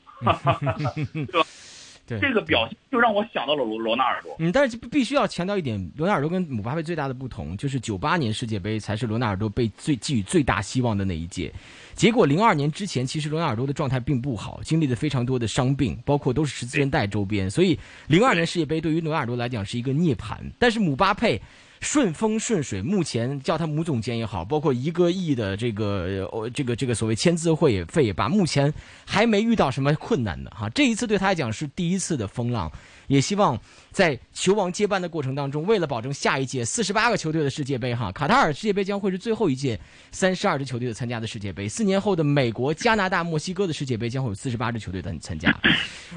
[1.26, 1.41] 对吧？
[2.18, 4.34] 对这个表现就让我想到了罗罗纳尔多。
[4.38, 11.52] 嗯，但是必须要强调一点，罗纳尔多跟姆巴佩最大的不同就是九八年世界杯才是罗纳尔多被最寄予最大希望的那一届，
[11.94, 21.40] 结果零二年之前其实罗纳尔多的状态并不好，经历了非常多的伤病，包括都是十字韧带周边，所以零二年世界杯对于罗纳尔多来讲是一个涅槃，但是姆巴佩。
[21.82, 28.72] 顺风顺水，目前叫他母总监也好，包括一个亿的这个呃这个这个所谓签字会费也罢，目前
[29.04, 30.68] 还没遇到什么困难的哈。
[30.70, 32.70] 这一次对他来讲是第一次的风浪，
[33.12, 39.78] 也希望在球王接班的过程当中，为了保证下一届四十八个球队的世界杯哈，卡塔尔世界杯将会是最后一届
[40.12, 41.68] 三十二支球队的参加的世界杯。
[41.68, 45.54] 四年后的美国、加拿大、墨西哥的世界杯将会有四十八支球队的参加。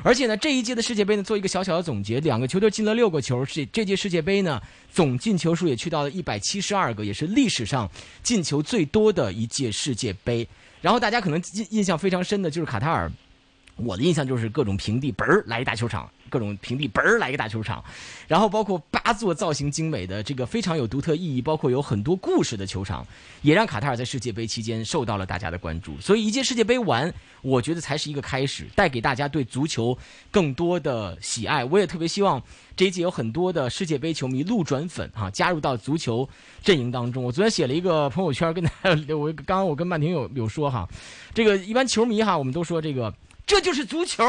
[0.04, 7.92] 而且呢，这一届的世界杯呢，做一个小小的总结，两个球队进了六个球，这这届世界杯呢，总进球数也去到了一百七十二个，也是历史上
[8.24, 10.48] 进球最多的一届世界杯。
[10.80, 13.12] 然后大家可能印印象非常深的就是卡塔尔。
[13.78, 17.84] 我的印象就是各种平地嘣儿来一大球场，各种平地嘣儿来一个大球场，
[18.26, 23.06] 然后包括八座造型精美的这个非常有独特意义，包括有很多故事的球场，
[23.42, 26.00] 也让卡塔尔在世界杯期间受到了大家的关注。
[26.00, 29.98] 所以一届世界杯完，我觉得才是一个开始，带给大家对足球
[30.32, 31.66] 更多的喜爱。
[31.66, 32.42] 我也特别希望
[32.78, 36.28] 这一届有很多的世界杯球迷路转粉哈、加入到足球
[36.64, 37.22] 阵营当中。
[37.26, 40.88] 我昨天写了一个朋友圈，跟大家 我刚刚我跟曼婷有有说哈，
[41.34, 43.14] 这个一般球迷哈，我们都说这个。
[43.46, 44.24] 这就是足球，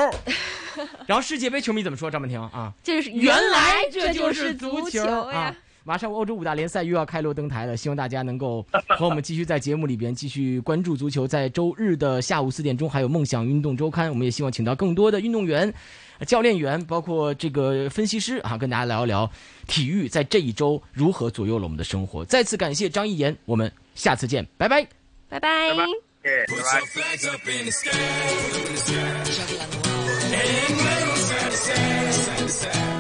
[1.07, 2.11] 然后世界杯球迷怎么说？
[2.11, 5.57] 张曼婷啊，就是原来这就是足球呀啊！
[5.85, 8.67] 马上欧洲五大联赛又要开锣登台了，希望大家能够
[8.99, 11.29] 和我们继续在节目里边继续关注足球。
[11.29, 15.73] 在周日的下午四点钟，还有梦想运动周刊，我们也希望请到更多的运动员、
[16.27, 19.31] 教练员，包括这个分析师啊，跟大家聊一聊
[19.69, 22.25] 体育在这一周如何左右了我们的生活。
[22.25, 24.87] 再次感谢张一言，我们下次见，拜拜。
[25.29, 25.71] 拜拜。
[25.71, 26.06] 拜拜。
[26.27, 26.47] podcast.
[26.49, 26.79] Put right?
[26.79, 28.79] your flags up in the sky, up in the
[32.49, 32.96] sky.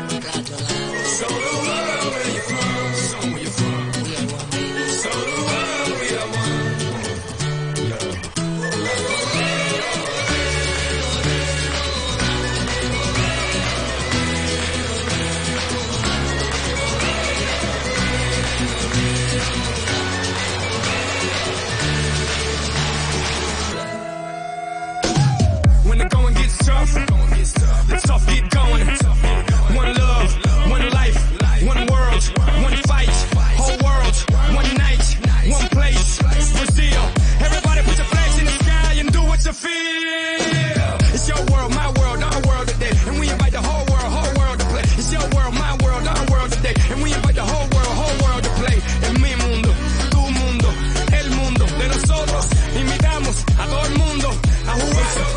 [54.78, 55.35] who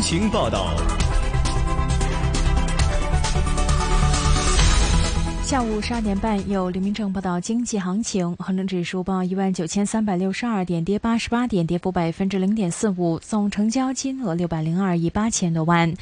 [0.00, 0.67] 情报道。
[5.88, 8.36] 十二点半，有刘明正报道经济行情。
[8.36, 13.18] 恒生指数报一万九千三百六十二点，跌八十八点，跌幅百分之零点四五。
[13.20, 15.94] 总成交金额六百零二亿八千多万。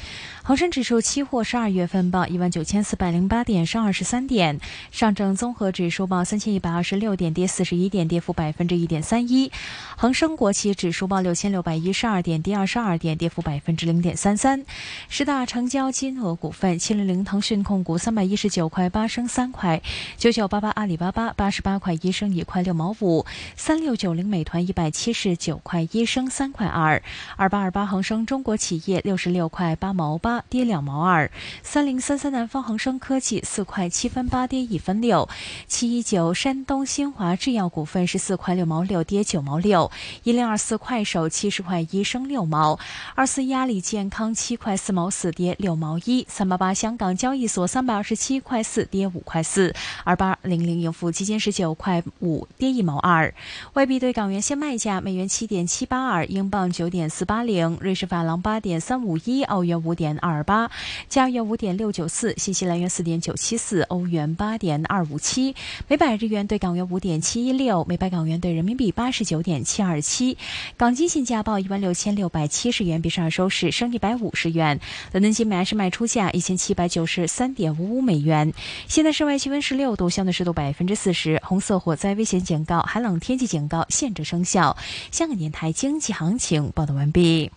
[0.43, 4.59] 恒生指数期货十二月份报一万九千四百零八点，升二十三点。
[4.91, 9.49] 上证综合指数报三千一百二十六点，跌四十一点，跌幅百分之一点三一。
[9.95, 14.65] 恒生国企指数报六千六百一十二点，跌二十二点，跌幅百分之零点三三。
[15.07, 19.76] 十大成交金额股份：七零零腾讯控股三百一十九块八升三块，
[20.17, 27.01] 九九八八阿里巴巴八十八块一升一块六毛五，三六九零美团一百七十九块一升三块二，
[27.35, 31.29] 二八二八恒生中国企业六十六块八毛八跌两毛二，
[31.63, 35.27] 三零三三南方恒生科技四块七分八跌一分六，
[35.67, 39.91] 七一九山东新华制药股份十四块六毛六跌九毛六，
[40.23, 42.79] 一零二四快手七十块一升六毛，
[43.15, 49.66] 二四一阿里健康七块四毛四跌六毛一，三八八香港交易所三百二十七块四跌五块四，
[50.03, 53.33] 二八零零盈富基金十九块五跌一毛二。
[53.73, 60.69] 外币对港元现卖价：美元七点七八二，英镑九点四八零，瑞士法郎八点三五一，澳元五点二八，
[61.09, 65.55] 加元五点六九四，新西兰元四点九七四，欧元八点二五七，
[65.87, 70.37] 每百日元对港元五点七一六，每百港元对人民币八十九点七二七。
[70.75, 74.79] 港金现价报一万六千六百七十元，比上收市升一百五十元。
[75.11, 78.53] 伦敦金每安士卖出价一千七百九十三点五五美元。
[78.87, 84.75] 现在室外气温十六度，相对湿度百分之四十，红色火灾危险警告、寒冷天气警告现正生效。
[85.11, 87.51] 香港电台经济行情报道完毕。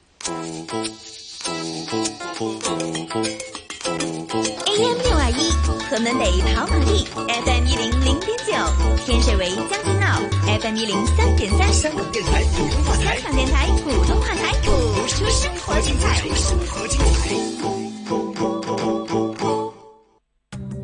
[4.66, 5.50] AM 六二一，
[5.88, 7.04] 河门北跑马地
[7.44, 8.52] ，FM 一零零点九，
[9.04, 10.20] 天水围将军澳
[10.60, 11.72] ，FM 一零三点三。
[11.72, 14.72] 香港电台普通话台，香港电台普通话台，播
[15.06, 16.16] 出生活精彩。
[16.34, 17.30] 生活精彩。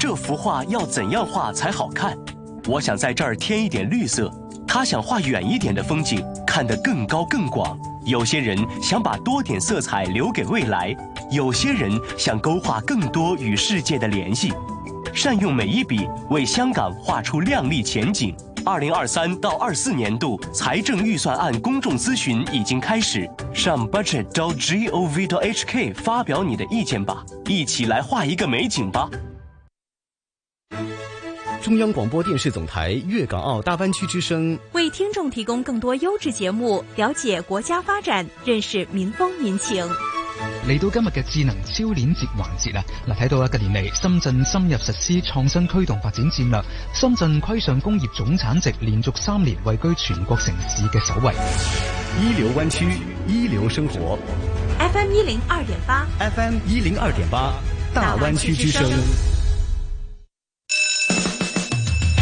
[0.09, 2.17] 这幅画要怎样画才好看？
[2.69, 4.33] 我想在这儿添一点绿色。
[4.65, 7.77] 他想画远一点的风景，看得更高更广。
[8.05, 10.97] 有些人想把多点色彩留给未来，
[11.33, 14.53] 有些人想勾画更多与世界的联系。
[15.13, 18.33] 善用每一笔，为香港画出亮丽前景。
[18.65, 29.11] 二零二三到二四年度财政预算案公众咨询已经开始，上 budget.gov.hk 发表你的意见吧，一起来画一个美景吧。
[31.63, 39.85] 中央广播电视总台粤港澳大湾区之声为听众提供更多优质节目，了解国家发展，认识民风民情。
[40.69, 42.85] 嚟到今日嘅智能超鏈接環節啊！
[43.09, 46.63] 嗱，睇到一近年嚟，深圳深入實施創新驅動發展戰略，
[46.93, 51.33] 深圳規上工業總產值連續三年位居全國城市嘅首位。
[52.21, 52.87] 一流灣區，
[53.27, 54.19] 一流生活。
[54.79, 57.55] FM 一零二點八，FM 一零二點八，
[57.95, 59.36] 大灣區之聲。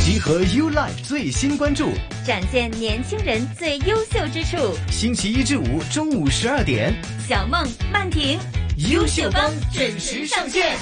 [0.05, 1.89] 集合 U Life 最新关注，
[2.27, 4.59] 展现年轻人最优秀之处。
[4.91, 6.95] 星期一至五中午十二点，
[7.27, 8.39] 小梦曼婷，
[8.91, 10.77] 优秀帮准时上线。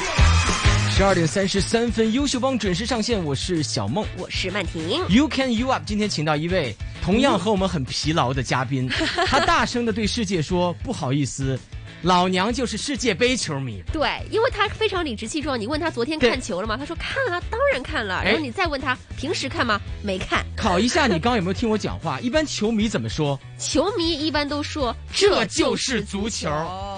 [0.90, 3.24] 十二点三十三分，优秀帮准时上线。
[3.24, 5.00] 我是小梦，我是曼婷。
[5.08, 8.90] You can you up，今天请到一位同样和我们很疲劳的嘉宾，
[9.28, 11.56] 他大声的对世界说：“不好意思。”
[12.02, 15.58] 老娘就是世界杯球迷，对，因为他非常理直气壮。
[15.58, 16.76] 你问他昨天看球了吗？
[16.76, 18.20] 他说看啊，当然看了。
[18.24, 19.80] 然后你再问他平时看吗？
[20.02, 20.44] 没看。
[20.56, 22.18] 考一下你剛剛有没有听我讲话？
[22.18, 23.38] 一般球迷怎么说？
[23.56, 26.50] 球迷一般都说这就是足球。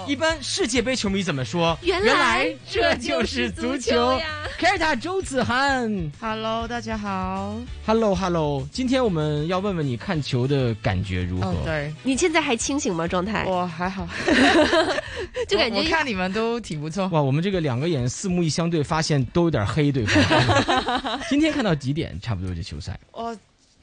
[0.07, 1.77] 一般世界杯球迷怎么说？
[1.83, 4.25] 原来这就是足球呀。
[4.57, 7.55] 凯尔塔周子涵，Hello，大家好。
[7.85, 11.49] Hello Hello，今天我们要问问你看球的感觉如何？
[11.49, 13.07] 哦、對，你现在还清醒吗？
[13.07, 13.45] 状态？
[13.45, 14.07] 我还好。
[15.47, 17.07] 就感觉我，我看你们都挺不错。
[17.07, 21.19] 哇，我们这个两个眼四目一相对，发现都有点黑对方。
[21.29, 22.19] 今天看到几点？
[22.21, 22.99] 差不多这球赛。
[23.11, 23.35] 我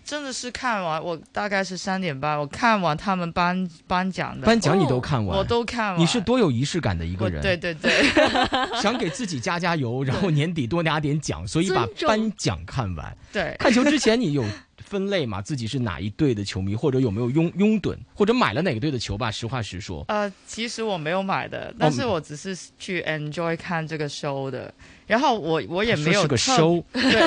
[0.05, 4.45] 真的是看完，我大概是三点半，我看完他们颁颁奖的。
[4.45, 5.39] 颁奖你都看完？
[5.39, 6.01] 我都看完。
[6.01, 7.41] 你是多有仪式感的一个人。
[7.41, 7.91] 对对对。
[8.83, 13.17] 想给自己加加油，然后年底多拿点奖，所以把颁奖看完。
[13.33, 13.57] 对。
[13.59, 14.45] 看球之前你有
[14.93, 15.41] 分类嘛？
[15.41, 19.31] 自己是哪一队的球迷，或者有没有拥拥趸，或者买了哪个队的球吧？
[19.31, 20.05] 实话实说。
[20.09, 24.73] 呃，其实我没有买的，但是我只是去 enjoy 看这个 show 的。
[25.07, 26.21] 然后我我也没有。
[26.21, 26.85] 是个 show。
[26.93, 27.23] 对。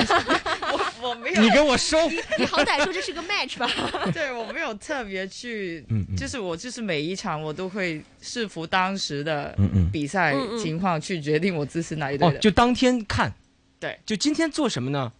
[0.72, 1.42] 我我没有。
[1.42, 1.98] 你给我收。
[2.38, 3.68] 你好歹说这是个 match 吧？
[4.14, 5.84] 对，我没有特别去，
[6.16, 9.58] 就是我就是每一场我都会视乎当时的
[9.92, 12.36] 比賽嗯嗯情况去决定我支持哪一队的。
[12.36, 13.32] 哦，就当天看。
[13.80, 13.98] 对。
[14.06, 15.12] 就今天做什么呢？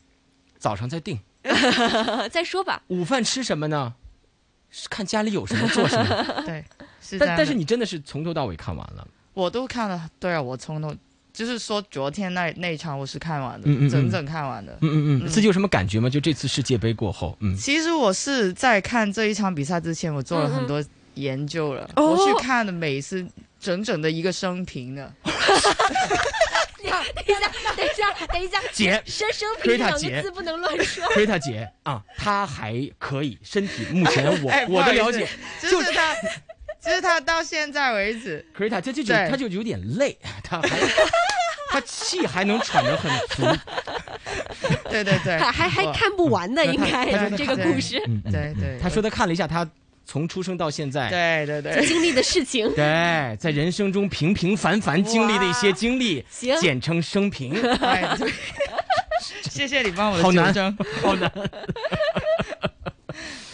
[0.59, 1.18] 早上再定。
[2.30, 2.82] 再说吧。
[2.88, 3.94] 午饭吃什么呢？
[4.90, 6.24] 看家里有什么做什么。
[6.44, 6.64] 对。
[7.00, 10.92] 是的但但是你真的是从头到尾看完了，我都看了，对啊，我从头
[11.32, 14.72] 就是说昨天那那一场我是看完的，嗯嗯嗯整整看完的。
[14.80, 16.11] 嗯嗯嗯，自己有什么感觉吗？
[16.11, 20.82] 就这次世界杯过后，嗯，其实我是在看这一场比赛之前，我做了很多
[21.16, 22.12] 研究了，哦。
[22.12, 23.26] 我去看的，每次
[23.61, 25.12] 整整的一个生平的。
[26.87, 27.42] 等一下，
[27.76, 31.05] 等一下，等一下，姐生生平两个字不能乱说。
[31.09, 35.26] 奎塔姐啊，她还可以，身体目前我、 哎我的了解，
[35.61, 36.14] 就是他，
[36.81, 40.79] 就是他到现在为止，可是他这就就对他就有点累，他还
[41.70, 43.42] 他气还能喘得很足，
[44.88, 47.05] 对对对，还还看不完的，应该
[47.37, 47.98] 这个故事，
[48.31, 49.68] 对对嗯他说他看了一下他
[50.06, 52.66] 从出生到现在，对对对，经历的事情。
[52.74, 56.56] 对，在人生中平平凡凡经历的一些经历， 行。
[56.60, 58.32] 简称生平， 哎对。
[59.50, 60.76] 谢谢你帮我的好难。
[61.02, 61.32] 好难。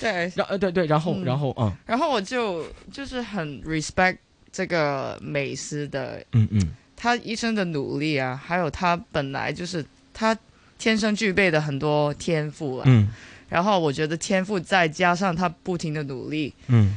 [0.00, 1.24] 对，然呃对对，然后嗯。
[1.24, 1.72] 然后嗯。
[1.86, 4.18] 然后我就就是很 respect
[4.50, 6.74] 这个美斯的嗯嗯。
[6.96, 10.36] 他一生的努力啊，还有他本来就是他
[10.78, 12.84] 天生具备的很多天赋啊。
[12.86, 13.08] 嗯
[13.52, 16.96] 然后我觉得天赋再加上他不停的努力，嗯，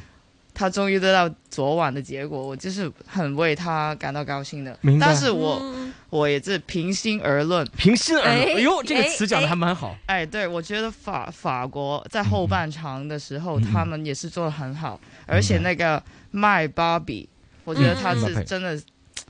[0.54, 4.78] 他终于得到昨晚的结果，我就是很为他感到高兴的。
[4.82, 5.08] 明白。
[5.08, 5.92] 但是我、嗯。
[6.12, 17.28] 我也是平心而论，平心而论，哎哎呦，这个哎词讲的还蛮好，哎，对我觉得法法国在后半场的时候，嗯他们也是做的很好，而且那个麦巴比，
[17.66, 18.82] 我觉得他嗯是真的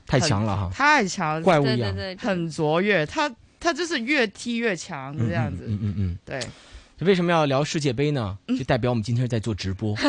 [0.06, 5.64] 太强了哈，太强，怪物一样，对对对，很卓越，他他就是越踢越强这样子。
[5.66, 6.52] 嗯嗯嗯对，嗯。
[7.00, 8.38] 为什么要聊世界杯呢？
[8.48, 9.94] 就代表我们今天是在做直播。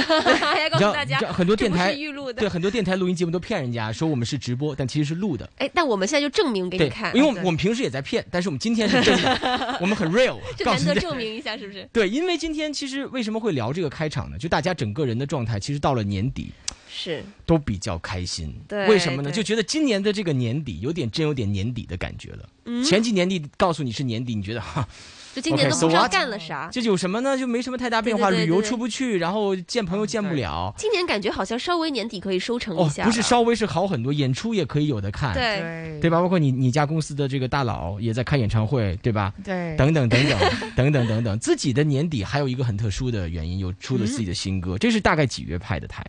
[0.72, 1.96] 告诉大家很多电台
[2.36, 5.50] 对很多电台录音节目都骗人家说我们是直播，但其实是录的。
[5.58, 10.96] 哎，但我们现在就证明给你看，，因为我们我们平时也在骗，但是我们今天是真的， 我们很 real，就难得。
[10.96, 11.88] 证明一下，是不是？
[11.92, 14.38] 对，因为今天其实为什么会聊这个开场呢？
[14.38, 16.52] 就大家整个人的状态，其实到了年底
[16.90, 18.54] 是，都比较开心。
[18.68, 19.32] 对为什么呢？
[19.32, 22.50] 就觉得今年的这个年底有点真有点年底的感觉了。
[22.66, 24.88] 嗯，前几年底告诉你是年底，你觉得哈，
[25.38, 26.08] 就今年都不知道？
[26.08, 26.68] 干了啥。
[26.72, 27.38] 这有什么呢？
[27.38, 30.74] 就没什么太大变化，旅游对对对对出不去，然后见朋友见不了。
[30.76, 35.36] 今年感觉好像稍微年底可以收成一哦，下了，不是稍微是好很多，演出也可以有的看。
[35.36, 36.20] 对对对吧？
[36.20, 39.32] 包括你你家公司的这个大佬也在开演唱会，对吧？
[39.44, 40.40] 对等等等等
[40.76, 46.04] 等等等等，自己的年底还有一个很特殊的原因，有出了自己的新歌，这是大概几月拍的台？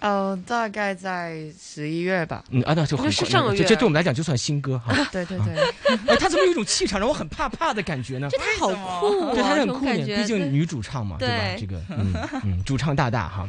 [0.00, 2.44] 呃，大概在十一月吧。
[2.50, 4.92] 嗯啊，那就很那是上个月这这对我们来讲就算新歌哈。
[5.10, 5.56] 对 对对，
[6.06, 8.28] 哎，他怎么有一种气场让我很怕怕的感觉呢？
[8.30, 8.68] 这他好
[9.00, 11.34] 酷啊，对，他是很酷毕竟女主唱嘛，对吧？
[11.58, 12.12] 这个嗯
[12.44, 13.48] 嗯，主唱大大哈，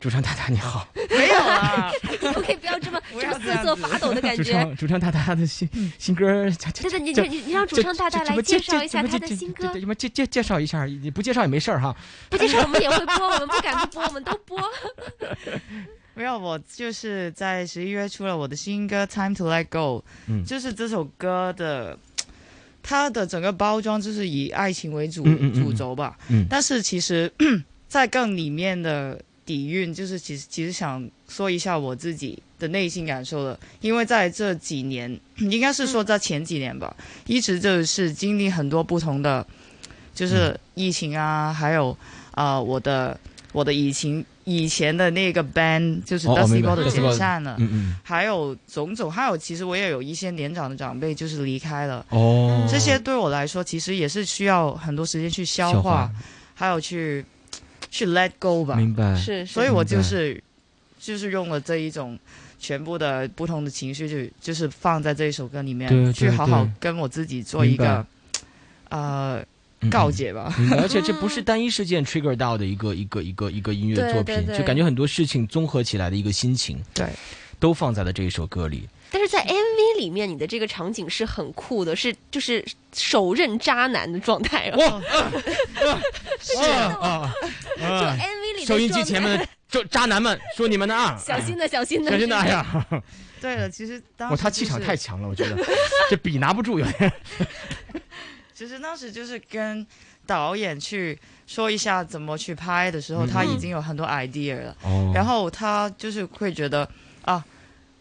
[0.00, 4.52] 主唱大大你好，没有啊，你可不可以不要这么这么瑟瑟发抖的感主觉？
[4.52, 10.84] 唱主唱大大的新新歌，真的，你这你你让主唱大大来介绍一下他的新歌这，什么介介介绍一下？
[10.84, 11.94] 你不介绍也没事儿哈。
[12.30, 14.60] 不介绍我们也会播，我们不敢不播，我们都播。
[16.14, 21.98] 没有，我就是在十一月出了我的新歌《Time to Let Go》，嗯就是这首歌的，
[22.84, 26.16] 它的整个包装就是以爱情为主、嗯嗯嗯主轴吧。
[26.28, 27.32] 嗯但是其实，
[27.88, 39.46] 在更里面的底蕴，就是其实其实想说一下我自己的内心感受了，因为在这几年，应该是说在前几年吧，一直就是经历很多不同的，
[40.14, 41.96] 就是疫情啊，还有
[42.32, 43.18] 啊、呃我的
[43.52, 46.72] 我的以前以前的那个 band 就是哦哦 Dusty 明白。
[46.72, 47.56] Ball 的解散了。
[47.58, 47.96] 嗯嗯。
[48.04, 56.10] 还有种种，还有其实我也有一些年长的长辈就是离开了，哦，这些对我来说其实也是需要很多时间去消化，消化
[56.54, 57.24] 还有去
[57.90, 58.76] 去 let go 吧。
[58.76, 59.14] 明白。
[59.16, 60.42] 是，所以我就是
[60.98, 62.18] 就是用了这一种
[62.58, 68.04] 全部的不同的情绪，就就是放在这一首歌里面，去好好跟我自己做一个
[68.88, 69.44] 呃
[69.80, 70.52] 嗯告解吧。
[70.80, 77.06] 而且这不是单一事件 trigger 到的一个一个一个一个音乐作品，对对就感觉很多事情综合起来的一个心情，对，
[77.60, 78.88] 都放在了这一首歌里。
[79.10, 84.76] 但是在 MV 里面，你的这个场景是很酷的，是就是手刃渣男的状态哦。
[84.76, 85.02] 哇，
[86.38, 87.32] 是啊
[87.78, 91.18] 就啊！MV 里的收音机前面的就渣男们，说你们的啊！
[91.18, 92.36] 小心的，小心的，小心的！
[92.36, 92.86] 哎呀，
[93.40, 95.56] 对了，其实当哇，时他气场太强了，我觉得
[96.10, 97.12] 这笔拿不住有点。
[98.52, 99.86] 其实当时就是跟
[100.26, 106.86] 导演去说一下怎么去拍的时候，嗯他已经有很多 idea 了，哦然后他就是会觉得
[107.22, 107.42] 啊。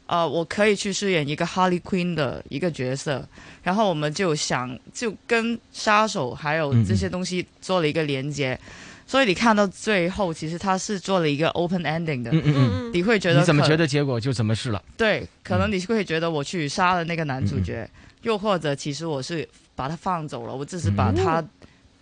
[0.07, 3.27] 呃，我可以去饰演一个 Harley Quinn 的一个角色，
[3.61, 8.57] 然后我们就想就跟杀手还有这些东西做了一个连接，
[9.05, 14.81] 所以你看到最后，其实他是做了一个 open ending 的，嗯嗯嗯，你会觉得你怎么觉得结果就怎么是了？
[14.95, 17.89] 对，可能你会觉得我去杀了那个男主角，
[18.21, 21.43] 又或者其实我是把他放走了，我只是把他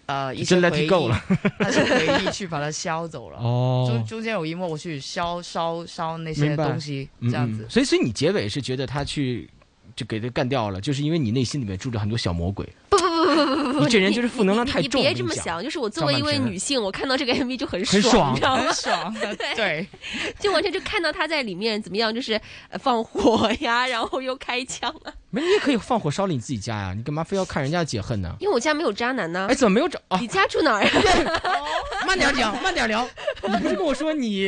[0.07, 1.23] 呃一些回忆了，
[1.59, 3.37] 那些回忆去把它消走了。
[3.39, 7.69] 哦中中间有一幕我去烧烧烧那些东西，嗯这样子嗯。
[7.69, 9.49] 所以，所以你结尾是觉得他去
[9.95, 12.67] 就给他干掉了，就是因为你内心里面住着很多小魔鬼。
[12.89, 18.63] 不不不不不不不，你这人就是负能量太重你你别这么想，就是我作为一位女性，我看到这个 MV 就很很爽你知道吗？
[18.63, 19.15] 很爽
[19.55, 19.87] 对，
[20.39, 25.13] 就完全就看到他在里面怎么样，就是呃放火呀，然后又开枪啊。
[25.29, 28.33] 没，你也可以放火烧了你自己家呀，你干嘛非要看人家解恨呢？
[28.39, 29.47] 因为我家没有渣男呢。
[29.49, 29.99] 哎，怎么没有找？
[30.07, 30.89] 啊、你家住哪儿呀？
[32.07, 33.07] 慢点讲，慢点聊。
[33.43, 34.47] 你不是跟我说你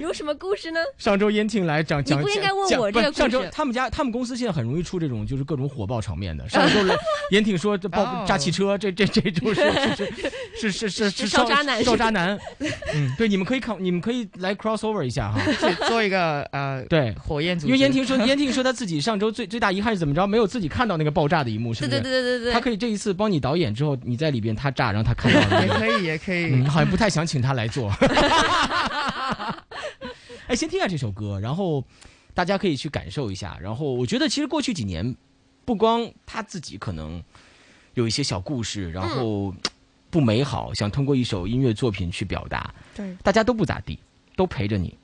[0.00, 0.80] 有什么故事呢？
[0.98, 6.48] 上周燕婷来讲讲，你不应该问我这个故事上周他们家他们公司现在很容易出这种就是各种火爆场面的。
[6.48, 6.96] 上周来
[7.30, 9.62] 燕婷 说这爆哦炸汽车，这这这 周是
[10.56, 12.38] 是是是是是烧渣男烧渣男。
[12.94, 15.40] 嗯，对，你们可以看，你们可以来 crossover 一下哈。
[15.60, 17.72] 去做一个呃对火焰组织。
[17.72, 20.26] 因为燕婷说，燕婷说他自己上周最最大遗憾是怎么着？
[20.26, 21.90] 没有自己看到那个爆炸的一幕，是不是？
[21.90, 25.66] 对对对对对对她可以这一次帮你导演之后，你在里边他炸，然后他看到了。
[25.66, 27.92] 也可以也可以，嗯，好像不太想请他来做。
[30.46, 31.84] 哎，先听下这首歌，然后
[32.34, 33.56] 大家可以去感受一下。
[33.60, 35.16] 然后我觉得，其实过去几年，
[35.66, 37.22] 不光他自己可能
[37.92, 39.52] 有一些小故事，然后
[40.08, 43.98] 不美好，想通过一首音乐作品去表达，对大家都不咋地，
[44.36, 44.96] 都陪着你，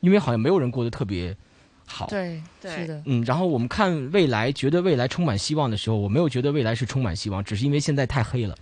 [0.00, 1.36] 因为好像没有人过得特别
[1.84, 2.06] 好。
[2.06, 8.56] 对是的，嗯，然后我们看未来，觉得未来充满希望的时候，我没有觉得未来是充满希望，只是因为现在太黑了。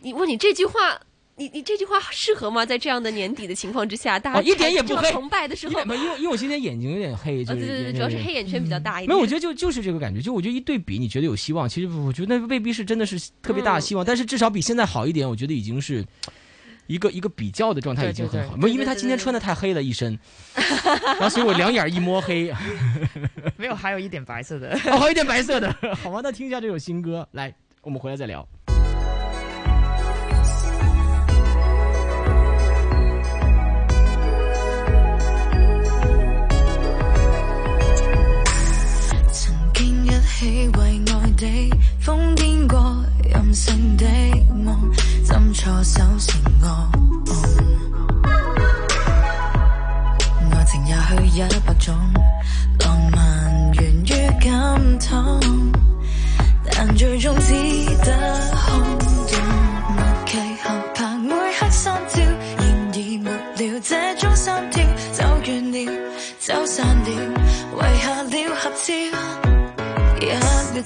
[0.00, 1.00] 你问你这句话，
[1.36, 2.64] 你你这句话适合吗？
[2.64, 5.10] 在这样的年底的情况之下，大家哦，一点也不黑。
[5.12, 9.08] 崇拜的时候，没，因为因为我今天眼睛有点黑，就是、哦、对对对，主要是黑眼圈比较大一点。
[9.08, 16.04] 没有，我觉得就就是这个感觉，就我觉得一对比，你觉得有希望，其实我觉得那未必是真的是特别大的希望，嗯、但是至少比现在好一点，我觉得已经是。
[16.88, 20.16] 一个一个比较的状态已经很好，没有，因为他今天穿的太黑了一身，
[20.54, 22.54] 然后所以我两眼一摸黑，
[23.56, 25.68] 没有，还有一点白色的，哦，还有一点白色的，
[26.00, 28.48] 好吧，那听一下这首新歌，来，我们回来再聊。
[40.38, 41.70] 起為愛地
[42.04, 44.04] 瘋癲過任性的
[44.52, 44.92] 梦，
[45.24, 46.90] 怎错手成惡
[47.24, 47.32] 夢。
[50.52, 51.96] 愛情也许一百种，
[52.80, 55.40] 浪漫源于感通，
[56.70, 57.54] 但最终只
[58.04, 58.12] 得
[58.52, 58.95] 空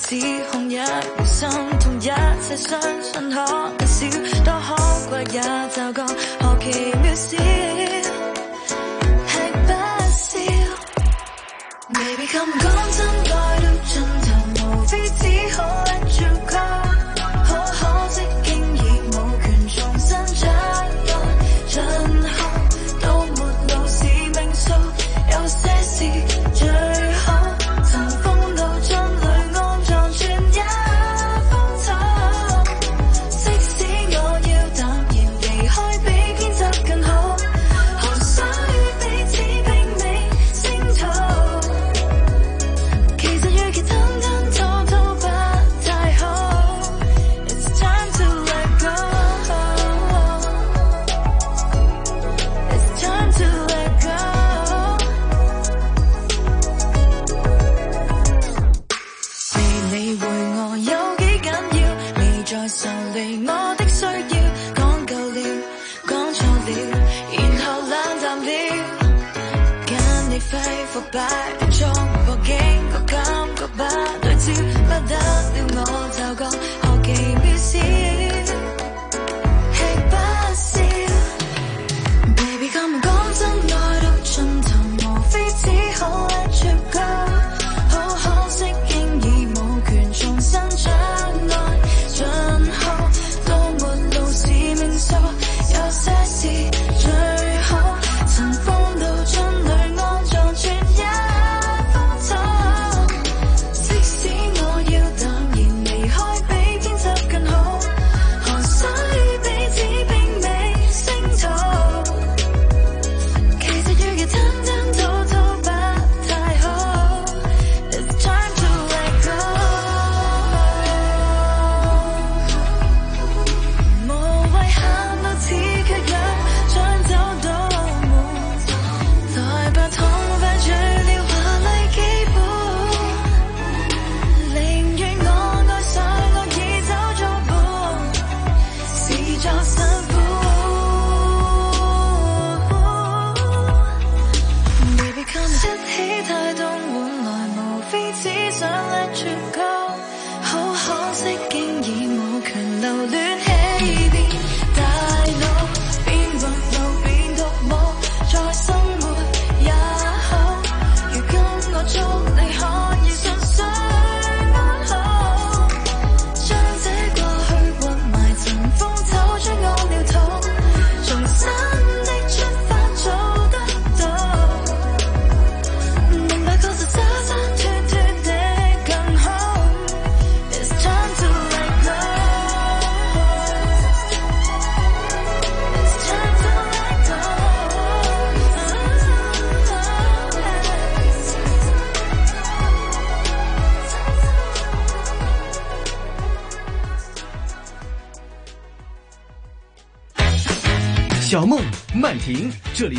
[0.02, 0.16] 只
[0.50, 0.84] 控，一秒
[1.24, 1.48] 心
[1.78, 4.06] 痛，一切相信可能少，
[4.44, 4.68] 多可
[5.10, 5.40] 貴也
[5.70, 5.98] 就觉
[6.40, 7.36] 何其渺小，
[9.26, 9.32] 吃
[9.66, 9.68] 不
[10.16, 10.28] 消。
[11.92, 12.64] Baby come 講
[12.96, 13.92] 真愛到盡
[14.26, 14.30] 頭，
[14.66, 15.20] 無非只
[15.54, 15.58] 可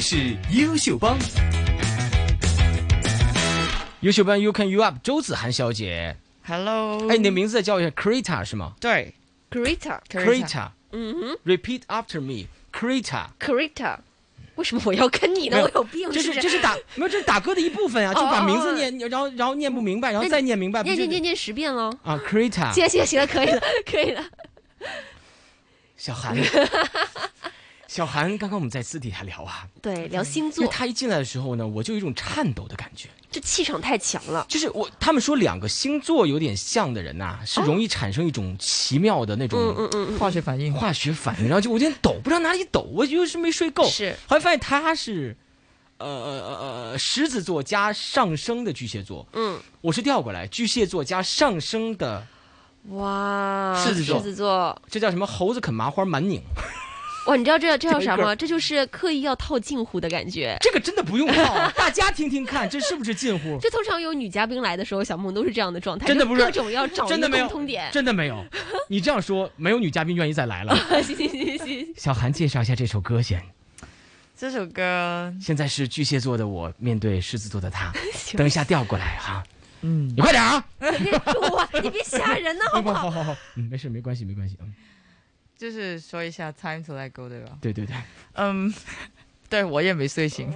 [0.02, 1.16] 是优秀帮。
[3.99, 6.18] 优秀帮 You Can You Up，周子涵小姐。
[6.43, 9.14] Hello，哎，你的名字再叫一下 Krita 是吗对
[9.52, 9.99] ，Krita。
[10.10, 10.70] Krita。
[10.91, 12.47] 嗯哼 Repeat after me。
[12.74, 13.28] Krita。
[13.39, 13.97] Krita
[14.56, 15.62] 为什么我要跟你呢？
[15.62, 16.41] 我有病这是不是？
[16.41, 21.95] 是这是打没有这是打歌的一部分啊，哦就把名字哦念，然后然后念不明白，然后再念明白，念念念念十遍喽。
[22.04, 22.74] 啊，Krita。
[22.74, 24.26] 行行行了，可以了，可以了。
[25.95, 26.36] 小韩，
[27.91, 33.09] 小韩，刚刚我们在私底下聊啊，对，聊星座，因为他一进来的时候呢，我就有一种颤抖的感觉。
[33.29, 34.45] 这气场太强了。
[34.47, 43.85] 就是我，他们说两个星座有点像的人呐、是容易产生一种奇妙的那种嗯嗯嗯嗯化学反应，化学反应，然后就我有点抖，不知道哪里抖，我就是没睡够。
[43.89, 45.35] 是，后来发现他是，
[45.97, 52.25] 呃呃呃呃，狮子座加上升的巨蟹座，嗯，我是调过来，巨蟹座加上升的，
[52.91, 54.15] 哇，狮子座。
[54.15, 55.27] 狮子座，这叫什么？
[55.27, 56.41] 猴子啃麻花满拧，
[57.32, 58.36] 哇，你知道这这叫啥吗？
[58.36, 60.57] 这就是刻意要套近乎的感觉。
[60.59, 63.57] 这个真的不用套啊，大家听听看，这是不是近乎？
[63.63, 67.89] 这通常有女嘉宾来的时候，小梦都是这样的状态，真的不是各种要找真的没有通点。
[67.93, 68.45] 真的没有。
[68.89, 70.75] 你这样说，没有女嘉宾愿意再来了。
[71.01, 73.41] 行行行行，小韩介绍一下这首歌先。
[74.38, 77.93] 这首歌现在是巨蟹座的我面对狮子座的他，
[78.36, 79.41] 等一下调过来哈。
[79.84, 80.63] 嗯你快点啊！
[80.79, 83.09] 你别住啊，你别吓人呢，好不好？
[83.09, 84.55] 好好好，嗯，没事，没关系，没关系。
[84.61, 84.71] 嗯，
[85.62, 87.51] 就是说一下 Time to Let Go 对吧？
[87.62, 87.95] 对对对，
[88.34, 88.74] 嗯，
[89.47, 90.51] 对我也没睡醒，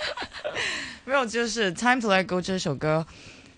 [1.04, 3.06] 没有，就是 Time to Let Go 这首歌，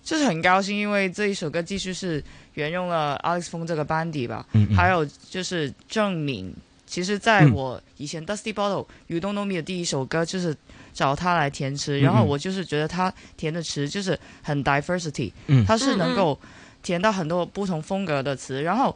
[0.03, 2.21] 就是很高兴，因为这一首歌继续是
[2.55, 4.75] 沿用了 Alex 风这个班底吧，嗯嗯。
[4.75, 6.53] 还有就是证明，
[6.85, 7.53] 其实在嗯。
[7.53, 10.53] 我以前 Dusty Bottle You Don't Know Me 的第一首歌就是
[10.93, 15.65] 找他来填词，嗯然后我就是觉得他填的词就是很 diversity，嗯。
[15.65, 16.37] 他是能够
[16.83, 18.93] 填到很多不同风格的词，然后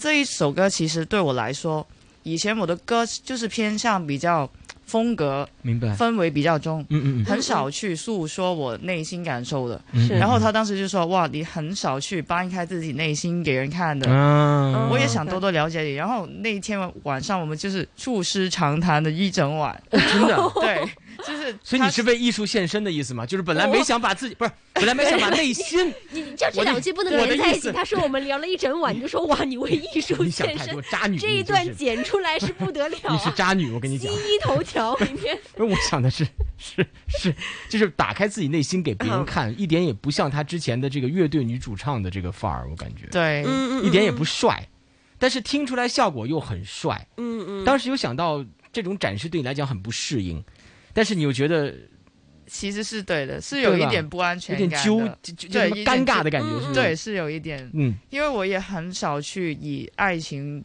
[0.00, 1.86] 这一首歌其实对我来说，
[2.22, 4.50] 以前我的歌就是偏向比较
[4.86, 5.88] 风格明白。
[5.94, 9.78] 氛围比较重，嗯嗯嗯很少去诉说我内心感受的。
[10.08, 14.10] 然后他当时就说：“哇，你很少去搬开自己内心给人看的。
[14.10, 15.92] 啊，我也想多多了解你。
[15.94, 19.70] 然后那一天晚上，我们就是促膝长谈的一整晚。
[19.90, 20.50] 哦真的。
[20.60, 20.88] 对，
[21.26, 23.24] 就是所以你是为艺术献身的意思吗？
[23.26, 27.70] 就是本来没想把自己不是， 本来没想把内心， 你你这这两句不能连在一起。
[27.72, 31.18] 他说我们聊了一整晚，你就说哇，你为艺术 你想献身太多，，渣女。
[31.18, 33.34] 这一段剪出来是不得了你是啊！
[33.36, 34.12] 渣女，我跟你讲。
[34.12, 36.26] 第一头条，明天因为我想的是，
[36.58, 37.34] 是是，
[37.68, 43.44] 就是打开自己内心给别人看，一点也不像他之前的这个乐队女主唱的这个范儿，我感觉，对，
[43.82, 44.68] 一点也不帅，
[45.18, 47.06] 但是听出来效果又很帅。
[47.16, 50.42] 嗯嗯，当时有想到这种展示对你来讲很不适应，
[51.00, 51.74] 但是你又觉得
[52.46, 56.74] 其实是对的，是有一点不安全感，有点揪，就就对，尴尬的感觉，是不是？
[56.74, 57.70] 对，，是有一点。
[57.72, 60.62] 嗯因为我也很少去以爱情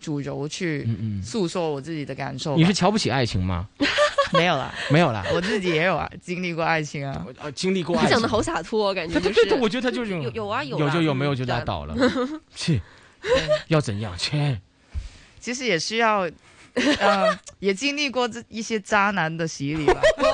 [0.00, 0.88] 主轴去。
[1.22, 2.56] 诉说我自己的感受。
[2.56, 3.68] 你是瞧不起爱情吗？
[4.32, 7.22] 没有啦，没有啦，我自己也有啊，经历过爱情啊。
[7.28, 8.08] 我呃经历过爱情。
[8.08, 11.94] 他讲的好洒脱，感觉就是对对对对，我觉得他就是有有啊有啊有就有，没有嗯就拉倒了。
[12.56, 12.80] 切，
[13.68, 14.16] 要怎样？
[14.16, 14.58] 切，
[15.38, 16.28] 其实也需要，
[17.00, 20.26] 呃，也经历过这一些渣男的洗礼吧，哇。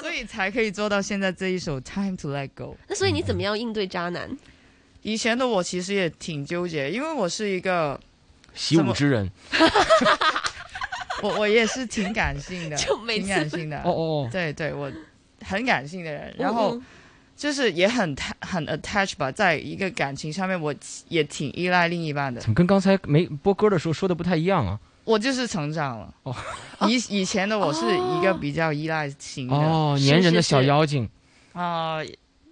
[0.00, 2.64] 所以才可以做到现在这一首《Time to Let Go》。
[2.88, 4.36] 那所以你怎么样应对渣男？
[5.02, 7.98] 以前的我其实也挺纠结，因为我是一个，
[8.52, 9.30] 习武之人。
[11.22, 13.80] 我我也是挺感性的， 挺感性的。
[13.82, 14.90] 哦哦，对对，我
[15.40, 16.82] 很感性的人，然后嗯
[17.36, 20.74] 就是也很 ta- 很 attach 吧，在一个感情上面，我
[21.08, 22.50] 也挺依赖另一半的怎。
[22.50, 24.78] 么跟刚才没播歌的时候说的不太一样啊？
[25.04, 26.14] 我就是成长了。
[26.22, 26.34] 哦，
[26.88, 29.54] 以以前的我是一个比较依赖型的。
[29.56, 31.08] 哦，是粘人的小妖精，
[31.52, 31.98] 啊，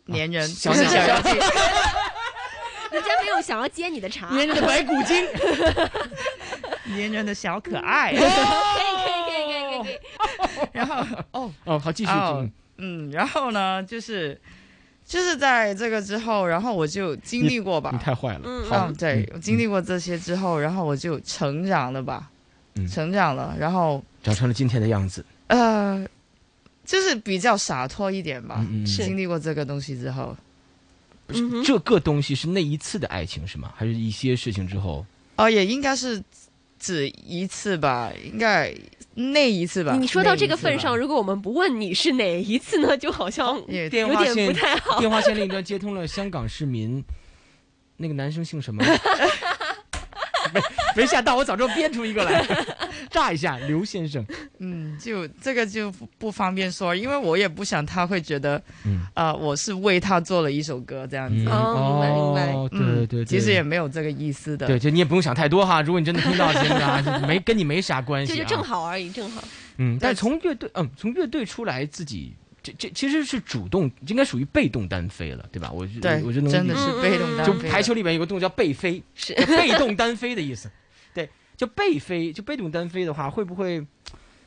[0.07, 1.33] 粘人，小小小妖精，
[2.91, 5.27] 人家没有想要接你的茬，粘人的白骨精。
[6.97, 8.13] 粘人的小可爱。
[8.13, 9.83] 可以可以可以可以可以。
[9.85, 10.69] 可以。
[10.73, 11.53] 然后哦。
[11.65, 12.11] 哦，好，继续。
[12.11, 14.41] 哦嗯嗯，然后呢，就是
[15.05, 17.91] 就是在这个之后，然后我就经历过吧。
[17.93, 18.41] 你，太坏了。
[18.43, 18.95] 嗯。
[18.95, 22.40] 对，我经历过这些之后，然后我就成长了吧，嗯
[22.91, 25.25] 成长了，然后长成了今天的样子。
[25.49, 26.07] 呃，
[26.85, 28.65] 就是比较洒脱一点吧。
[28.85, 30.37] 经历过这个东西之后，
[31.65, 33.73] 这个东西是那一次的爱情是吗？
[33.77, 35.05] 还是一些事情之后？
[35.37, 36.23] 哦，也应该是
[36.79, 38.75] 只一次吧，应该
[39.15, 39.97] 那一次吧。
[39.99, 44.99] 你说到这个份上，，如果我们不问你是哪一次呢， 就好像也有点电话线不太好。
[44.99, 47.03] 电话线另一端接通了香港市民，
[47.97, 48.85] 那个男生姓什么？
[50.53, 50.61] 没
[50.97, 52.45] 没想到，我早就编出一个来，
[53.11, 54.25] 炸一下刘先生。
[54.59, 61.45] 嗯，就这个就不不方便说，因为我也不想他会觉得，嗯啊、我是为他做了一首歌这样子。
[61.45, 64.67] 嗯哦明白明白哦对嗯对对其实也没有这个意思的。
[64.67, 65.81] 对，就你也不用想太多哈。
[65.83, 69.43] 如果你真的听到节目啊，就没跟你没啥关系、啊，就就正好而已，正好。
[69.79, 75.71] 嗯，但从乐队，嗯，从乐队出来自己，这这其实是主动，应该属于被动单飞了，对吧？
[75.73, 80.71] 我就对我就能真的是被动单飞了就排球里面有个动作叫背飞， 是被动单飞的意思。
[81.15, 83.85] 对，就被飞，就被动单飞的话，会不会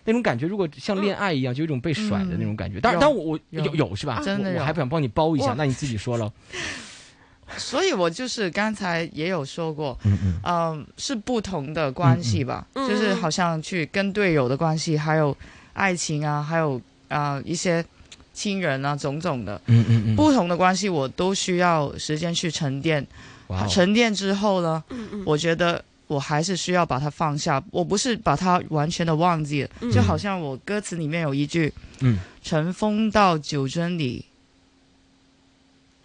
[0.05, 0.45] 那种感觉？
[0.45, 2.79] 如果像恋爱一样，就有一种被甩的那种感觉。
[2.79, 4.21] 当然，有当然我我有有有是吧？
[4.23, 6.31] 真的我我还不想帮你包一下，那你自己说了。
[7.57, 15.35] 所以我就是刚才也有说过，嗯嗯嗯，是不同的关系吧，就是好像去跟队友的关系，还有
[15.73, 17.85] 爱情啊，还有啊、一些
[18.33, 23.05] 亲人啊，种种的，嗯嗯嗯，不同的关系，我都需要时间去沉淀。
[23.47, 34.25] 哇哦沉淀之后呢，嗯嗯我觉得我还是需要把它放下，我不是把它完全的忘记了，嗯就好像我歌词里面有一句嗯，“尘封到九樽里”，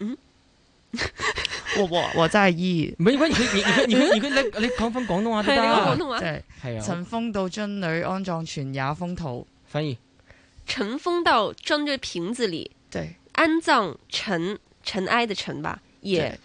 [0.00, 0.16] 嗯，
[1.78, 5.96] 我我我在意，唔係，你可以你你可以你可以你可以你你講翻廣東話都得係你講廣啊。
[5.98, 6.20] 東話。
[6.20, 9.46] 對，係啊，塵封到樽裏，安葬全也風土。
[9.68, 9.96] 翻譯
[10.68, 16.38] 尘封到装在瓶子里，对，安葬尘尘埃的尘吧，也对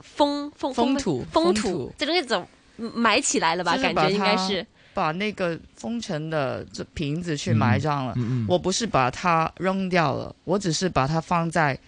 [0.00, 2.46] 封封封土封封土这东西怎么
[2.94, 3.76] 埋起来了吧？
[3.78, 8.14] 感觉应该是把那个封尘的这瓶子去埋葬了。
[8.16, 11.78] 嗯嗯我不是把它扔掉了，我只是把它放在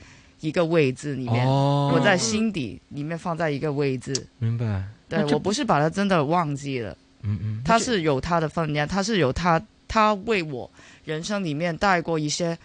[0.40, 4.14] 一个位置里面，哦我在心底里面放在一个位置。
[4.38, 4.84] 明白。
[5.08, 10.70] 对我不是把它真的忘记了，嗯嗯，它是有它的分量，它是有它，它为我
[11.04, 12.56] 人生里面带过一些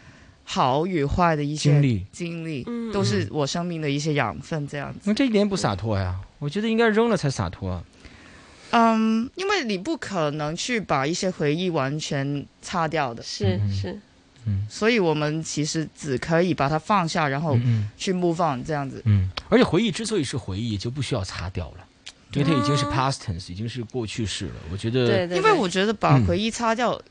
[0.43, 4.99] 好与坏的一些经历经历嗯都是我生命的一些养分，这样子。
[5.03, 6.19] 那这一点不洒脱呀？
[6.39, 7.83] 我觉得应该扔了才洒脱啊。
[8.71, 13.91] 嗯，因为你不可能去把一些回忆完全擦掉的，是是
[14.45, 19.01] 嗯是，所以我们其实只可以把它放下，然后嗯去 move on 这样子。
[19.05, 21.87] 嗯，而且回忆之所以是回忆，就不需要擦掉了，
[22.33, 24.55] 因为它已经是嗯 past tense，已经是过去式了。
[24.71, 27.01] 我觉得，对对，因为我觉得把嗯回忆擦掉，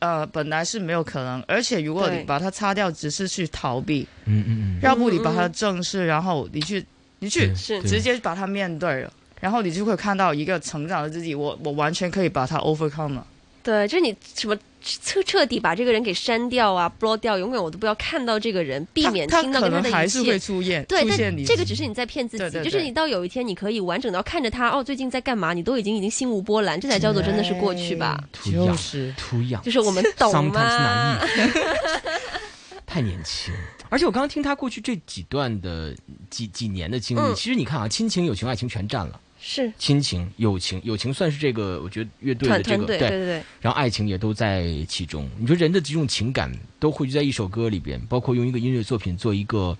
[0.00, 6.84] 呃，本来是没有可能，而且如果你把它擦掉，只是去逃避，嗯嗯嗯，要不你把它正视，然后你去，
[7.20, 9.12] 你去是直接把它面对了。
[9.40, 13.26] 然后你就会看到一个成长的自己，我我完全可以把它 overcome 了。
[13.62, 20.38] 对，就是你什么彻彻底把这个人给删掉啊，block 掉，永远我都不要看到这个人，避免他他可听到跟他的一能还是会切。
[20.38, 28.22] 出现，对，但出现你这个只是你在骗自己，对对对就是你到有一天你可以完整到看着他哦，最近在干嘛，你都已经已经心无波澜，这才叫做真的是过去吧？
[28.32, 31.18] 图样就是图样，就是我们懂吗？
[32.86, 33.52] 太年轻。
[33.90, 35.94] 而且我刚刚听他过去这几段的
[36.30, 39.20] 几几年的经历，嗯其实你看啊，亲情、友情、爱情全占了。
[39.40, 45.28] 是亲情、友情，友情算是这个，我觉得乐队的这个，对对对，然后爱情也都在其中。
[45.38, 49.76] 你说人的几种情感都汇聚在一首歌里边，包括用一个音乐作品做一个，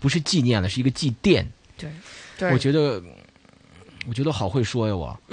[0.00, 1.46] 不是纪念了，是一个祭奠。
[1.78, 1.90] 对，
[2.36, 3.00] 对我觉得，
[4.08, 5.18] 我觉得好会说呀，我。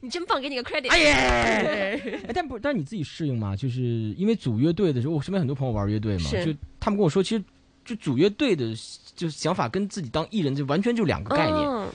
[0.00, 0.88] 你真棒，给你个 credit。
[0.90, 2.00] 哎，
[2.32, 3.56] 但不，但是你自己适应吗？
[3.56, 3.82] 就是
[4.16, 7.42] 因为组乐队的时候，我身边很多朋友玩乐队嘛，就他们跟我说，其实
[7.84, 8.72] 就组乐队的，
[9.18, 11.86] 就是想法跟自己当艺人就完全就两个概念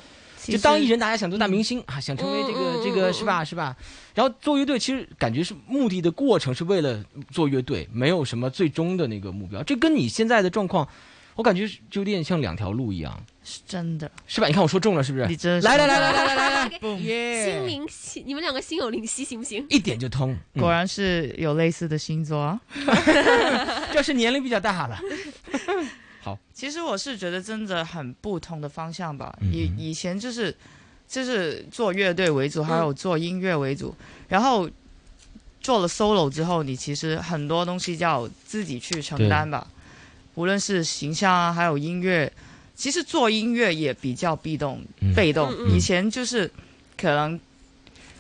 [0.46, 3.74] 就当艺人大家想做大明星啊想成为这个这个是吧是吧？
[4.14, 7.02] 然后做乐队其实感觉是目的的过程是为了
[7.32, 9.64] 做乐队没有什么最终的那个目标。
[9.64, 10.86] 这跟你现在的状况
[11.36, 13.24] 我感觉就有点像两条路一样。
[13.42, 14.12] 是真的。
[14.28, 14.48] 是吧？
[14.48, 15.26] 你看我说中了是不是？
[15.28, 17.88] 你真来来来来来耶心灵
[18.26, 19.66] 你们两个心有灵犀行不行？
[19.70, 22.60] 一点就通果然是有类似的星座
[23.94, 25.00] 就是年龄比较大了。
[26.24, 29.38] 好，其实我是觉得真的很不同的方向吧。
[29.42, 30.56] 嗯以以前就是
[31.06, 33.94] 就是做乐队为主，还有做音乐为主，
[34.30, 34.70] 然后
[35.60, 39.68] 做了 solo 之后，你其实很多东西要自己去承担吧。
[40.36, 42.32] 无论是形象啊，还有音乐，
[42.74, 45.52] 其实做音乐也比较被动，嗯被动。
[45.68, 46.50] 以前就是
[46.98, 47.38] 可能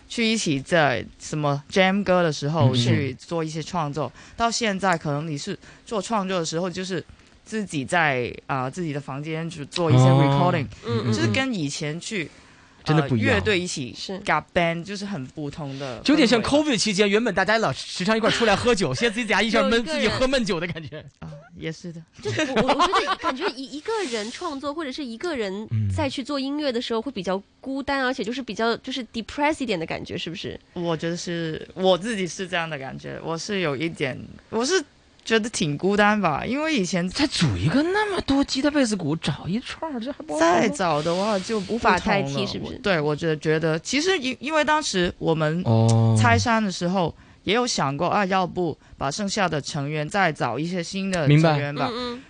[0.09, 7.01] 去一起在什么 jam 歌的时候去做一些创作，到现在可能你是做创作的时候就是。
[7.45, 10.21] 自己在啊、自己的房间去做一些哦。
[10.23, 13.35] recording，、嗯就是跟以前去呃真的不一样。
[13.35, 14.17] 乐队一起是。
[14.19, 21.03] 嘎 band 就是很不同的有点像 COVID 期间，原本大家老时常一块出来喝酒， 现在自己在家一下闷，自己喝闷酒的感觉。
[21.19, 22.01] 啊，也是的。
[22.21, 25.89] 就是我我我觉得感觉一一个人创作或者是一个人嗯。
[25.95, 30.59] 再去做音乐的时候会比较孤单，而且就是比较就是 depress 一点的感觉，是不是？
[30.73, 34.19] 我觉得是我自己是这样的感觉，我是有一点，
[34.49, 34.83] 我是
[35.25, 47.13] 觉得挺孤单吧，因为以前再组一个那么多吉他、贝斯、鼓，找一串儿，这还不再找的话就无法代替是不是对，我觉得觉得其实因因为当时我们哦拆山的时候。
[47.45, 51.89] 也有想过啊，要不把剩下的成员再找一些新的成员吧。
[51.91, 52.21] 嗯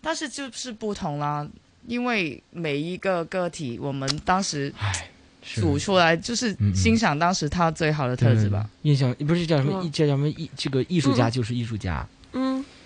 [0.00, 1.46] 但是就是不同啦，
[1.86, 5.10] 因为每一个个体，我们当时哎
[5.42, 8.66] 组出来就是欣赏当时他最好的特质吧。
[8.80, 10.50] 印象不是叫什么嗯艺，这叫什么艺？
[10.56, 12.00] 这个艺术家就是艺术家。
[12.00, 12.21] 嗯，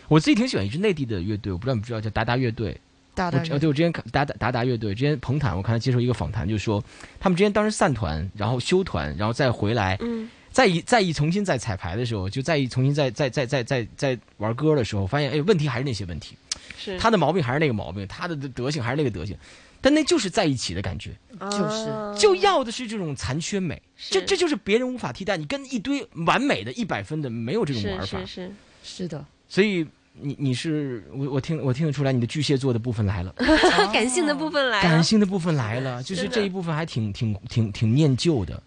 [0.09, 2.79] 我自己挺喜欢一支内地的乐队，我不知道你不知道，叫达达乐队。
[3.15, 6.85] 达达乐队我对我之前看达达达达乐队，之前彭坦我看他接受一个访谈，就说
[7.19, 16.37] 他们之前当时散团，然后休团，然后再回来，嗯，再一再一重新再彩排的时候，就再一重新再再再再再再玩歌的时候，发现哎，问题还是那些问题，
[16.77, 16.99] 是。
[16.99, 19.35] 他的毛病还是那个毛病，他的德性还是那个德性，
[19.81, 21.17] 但那就是在一起的感觉，
[21.51, 23.81] 就是就要的是这种残缺美，
[24.11, 25.39] 这这就是别人无法替代。
[25.39, 28.53] 你跟一堆完美的一百分的没有这种玩法，是是。
[28.85, 29.85] 是的，所以
[30.21, 33.35] 你你是我我听我听得出来你的巨蟹座的部分来了，
[33.93, 38.63] 感性的部分来了，感性的部分来了，就是这一部分还挺挺挺挺念旧的，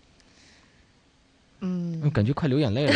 [1.62, 2.94] 嗯，嗯感觉快流眼泪了。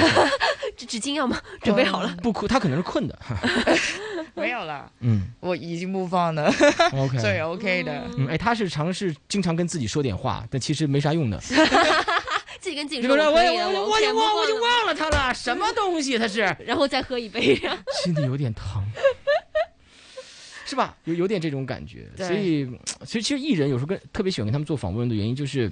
[0.75, 1.39] 这纸巾要吗？
[1.61, 2.15] 准备好了。
[2.23, 3.17] 不哭，他可能是困的。
[4.35, 6.51] 没有了，嗯我已经不放了
[6.91, 8.03] ，OK，所以 OK 的。
[8.17, 11.39] 嗯，哎，他是尝试经常跟自己说点话，但其实没啥用的。
[12.73, 16.41] 自己跟自己说说我我我我已经忘我就忘了他了，什么东西他是？
[16.65, 17.55] 然后再喝一杯，
[18.03, 18.83] 心里有点疼，
[20.65, 20.97] 是吧？
[21.05, 22.67] 有有点这种感觉，所以
[23.05, 25.71] 其实其实艺人有时候跟特别喜欢跟他们做访问的原因，就是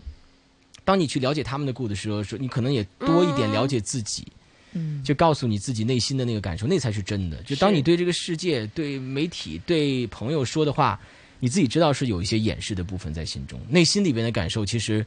[0.84, 4.28] 当你去了解他们的故事的时候，说你可能也多一点了解自己。
[4.74, 7.36] 嗯，就告诉你自己内心的那个感受，那才是真的。
[7.44, 10.98] 就当你对这个世界、对媒体、对朋友说的话，
[11.42, 15.06] 你自己知道是有一些掩饰的部分在心中，内心里边的感受，其实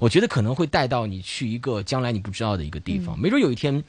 [0.00, 3.16] 我觉得可能会带到你去一个将来你不知道的一个地方。
[3.16, 3.84] 没准有一天，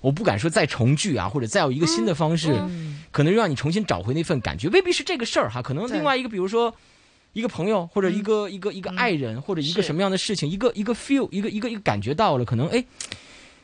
[0.00, 2.58] 我不敢说再重聚啊，或者再有一个新的方式，
[3.10, 6.74] 可能让你重新找回那份感觉，未必是这个事儿哈，可能另外一个，比如说。
[7.32, 12.84] 一个朋友，或者一个、一个一个爱人，或者一个什么样的事情，一个一个 feel，一个一个一个感觉到了，可能哎，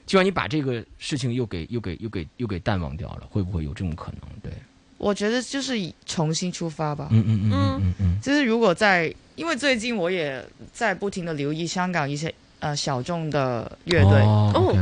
[0.07, 4.21] 就让你把这个事情又给又给又给又给淡忘掉了，会不会有这种可能？
[4.41, 4.53] 对，
[4.99, 7.09] 我觉得就是以重新出发吧。
[7.11, 14.75] 嗯嗯嗯嗯嗯嗯，就是如果在，因为最近我也在不停的留意香港一些呃小众的乐队，哦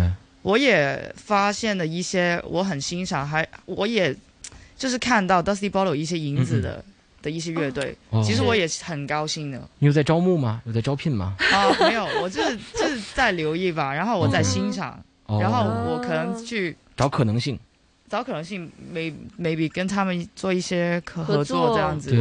[0.43, 4.15] 我也发现了一些我很欣赏，还我也
[4.77, 6.85] 就是看到 Dusty Bottle 一些影子的、
[7.23, 9.59] 的一些乐队，哦其实我也是很高兴的。
[9.79, 10.61] 你有在招募吗？
[10.67, 11.35] 有在招聘吗？
[11.51, 17.59] 啊，没有，我就是就是在留意吧，然后我在欣赏，哦然后我可能去找可能性。
[18.09, 22.11] 找可能性，may maybe 跟他们做一些可合合作作这样子。
[22.11, 22.21] 对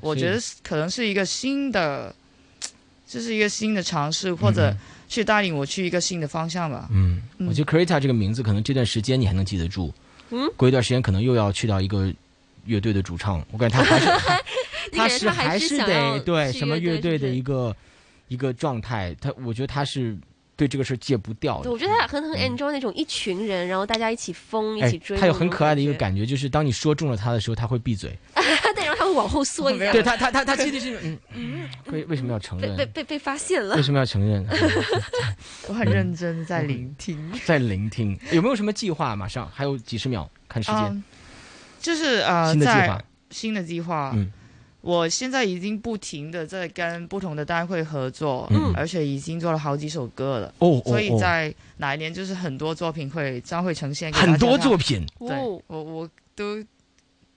[0.00, 2.14] 我觉得可能是一个新的，
[3.08, 4.74] 这是一个新的尝试，或者
[5.08, 6.88] 去带领我去一个新的方向吧。
[6.92, 9.92] 嗯，嗯我觉得 Krita 这个名字，可能这段时间你还能记得住。
[10.30, 12.12] 嗯，过一段时间可能又要去到一个
[12.66, 14.06] 乐队的主唱，我感觉他还是
[14.92, 17.74] 他是还是得对什么乐队的一个
[18.28, 20.16] 一个状态，他我觉得他是
[20.56, 21.70] 对这个事儿戒不掉对，的。
[21.72, 25.16] 我觉得他很很 enjoy 那种一群人，然后大家一起疯，一哎起追。
[25.18, 28.16] 他有很可爱的一个，感觉，就是当你说中了他的时候，他会闭嘴。
[28.74, 29.92] 对，然后他会往后缩一下。
[29.92, 32.92] 对他，他他他其实是嗯 嗯，为为什么要承认被被？
[32.92, 33.82] 被被发现了为。
[33.82, 34.44] 什么要承认？
[35.68, 37.18] 我很认真在聆听。
[37.44, 39.14] 在聆听，有没有什么计划？
[39.14, 40.80] 马上还有几十秒，看时间。
[40.84, 41.02] 嗯，
[41.80, 44.32] 就是呃，新的计在划新的计划，嗯
[44.84, 48.72] 我现在已经不停的在跟不同的单位合作，嗯。
[48.76, 50.54] 而且已经做了好几首歌了。
[50.58, 55.06] 哦哦所以哦在哪一年就是很多作品会将会呈现给大家很多作品。
[55.18, 55.60] 对哦。
[55.68, 56.58] 我我都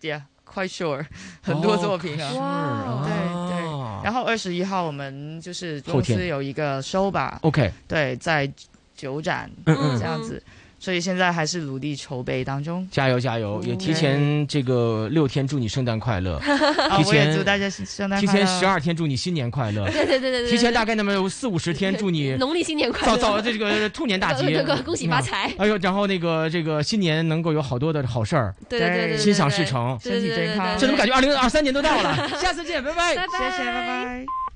[0.01, 1.05] ，yeah quite sure，
[1.41, 2.21] 很多作品。
[2.21, 2.33] 啊。
[2.33, 3.07] 哇。
[3.07, 3.13] 对
[3.49, 3.57] 对，
[4.03, 7.39] 然后二十一号我们就是公司有一个 show 吧。
[7.43, 8.51] OK 对，在
[8.95, 10.41] 九展，这样子，
[10.79, 12.87] 所以现在还是努力筹备当中。
[12.91, 13.61] 加油加油！
[13.63, 16.37] 也提前这个六天祝你圣诞快乐，
[16.89, 18.45] 啊提前祝大家圣诞提快乐。
[18.45, 23.17] 前十二天祝你新年快乐，对对对对对提前大概那么有四五十天祝你 农历新年快乐。
[23.17, 25.51] 早早这个兔年大吉，这 个恭喜发财。
[25.57, 30.73] 哎呦，然后那个这个新年能够有好多的好事儿，对对对心想事成，对对对对对对。
[30.75, 32.29] 这怎么感觉二零二三年都到了？
[32.39, 33.49] 下次见，拜拜，拜拜。
[33.51, 34.46] 谢谢，拜拜。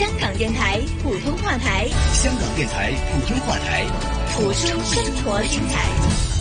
[0.00, 3.84] 香港电台普通话台，香港电台普通话台，
[4.32, 6.39] 谱出生活精彩。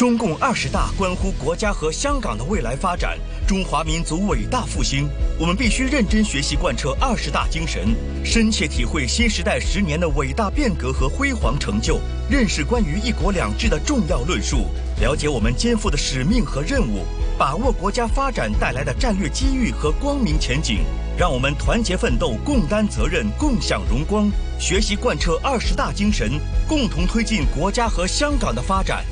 [0.00, 5.06] 中共二十大关乎国家和香港的未来发展，中华民族伟大复兴。
[5.38, 7.94] 我们必须认真学习贯彻二十大精神，
[8.24, 14.68] 深切体会新时代十年的伟大变革和辉煌成就，认识关于一国两制的重要论述，
[15.02, 17.04] 了解我们肩负的使命和任务。
[17.36, 20.78] 把握国家发展带来的战略机遇和光明前景。
[21.14, 29.04] 让我们团结奋斗，共担责任，共享荣光，学习贯彻二十大精神，共同推进国家和香港的发展。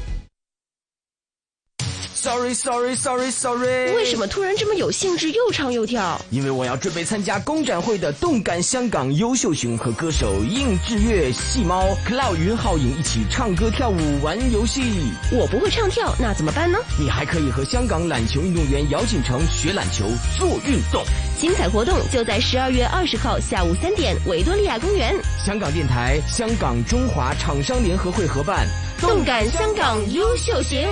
[2.20, 6.20] Sorry Sorry Sorry Sorry，为什么突然这么有兴致，又唱又跳？
[6.30, 14.82] 因为我要准备参加公展会的动感香港优秀熊和歌手应志月、细猫、Cloud 云浩影一起唱歌跳舞玩游戏。
[15.30, 16.78] 我不会唱跳，那怎么办呢？
[16.98, 20.04] 你还可以和香港篮球运动员姚锦成学篮球、
[20.36, 21.04] 做运动。
[21.38, 25.14] 精彩活动就在十二月二十号下午三点，维多利亚公园。
[25.46, 28.66] 香港电台、香港中华厂商联合会合办，
[29.00, 30.84] 动感香港优秀行。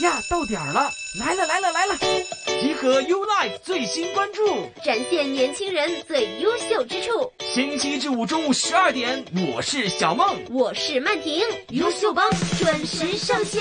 [0.00, 0.88] 呀，到点儿了！
[1.18, 1.96] 来了来了来了！
[2.60, 7.32] 集合 U Life 最新关注，展现年轻人最优秀之处。
[7.40, 12.30] 星期一至五中午十二点，我是小梦，我是曼婷，优秀帮
[12.60, 13.60] 准时上线。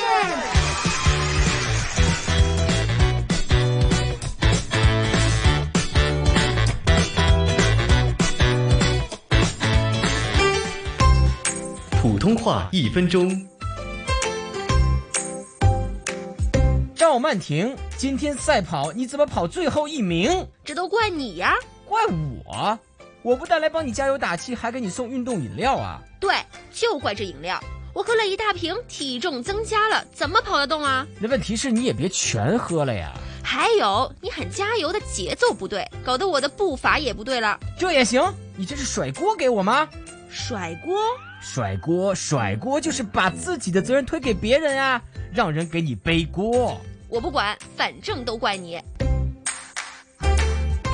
[11.99, 13.56] 普通话一分钟。
[17.17, 20.47] 赵曼婷，今天赛跑你怎么跑最后一名？
[20.63, 21.55] 这都怪你呀！
[21.83, 22.77] 怪我？
[23.23, 25.99] 我不但来帮你加油打气，还给你送运动饮料啊！
[26.19, 26.35] 对，
[26.71, 27.59] 就怪这饮料，
[27.91, 31.07] 我喝了一大瓶，体重增加了，怎么跑得动啊？
[31.19, 33.11] 那问题是你也别全喝了呀。
[33.43, 37.59] 还有，你喊加油的节奏不对，搞得我的步伐也不对了。
[37.79, 38.21] 这也行？
[38.55, 39.89] 你这是甩锅给我吗？
[40.29, 40.95] 甩锅？
[41.41, 45.01] 甩锅，甩锅就是把自己的责任推给别人啊，
[45.33, 46.79] 让人给你背锅。
[47.09, 48.79] 我不管，反正都怪你。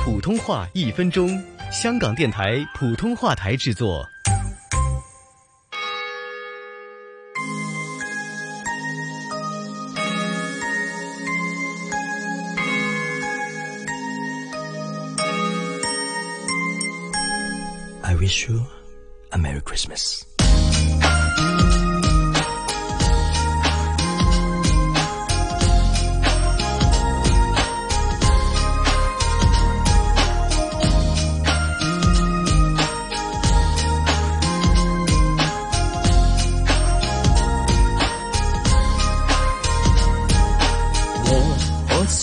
[0.04, 1.42] 普通话一分钟，
[1.72, 4.06] 香港电台普通话台制作。
[18.02, 18.60] I wish you
[19.30, 20.22] a Merry Christmas.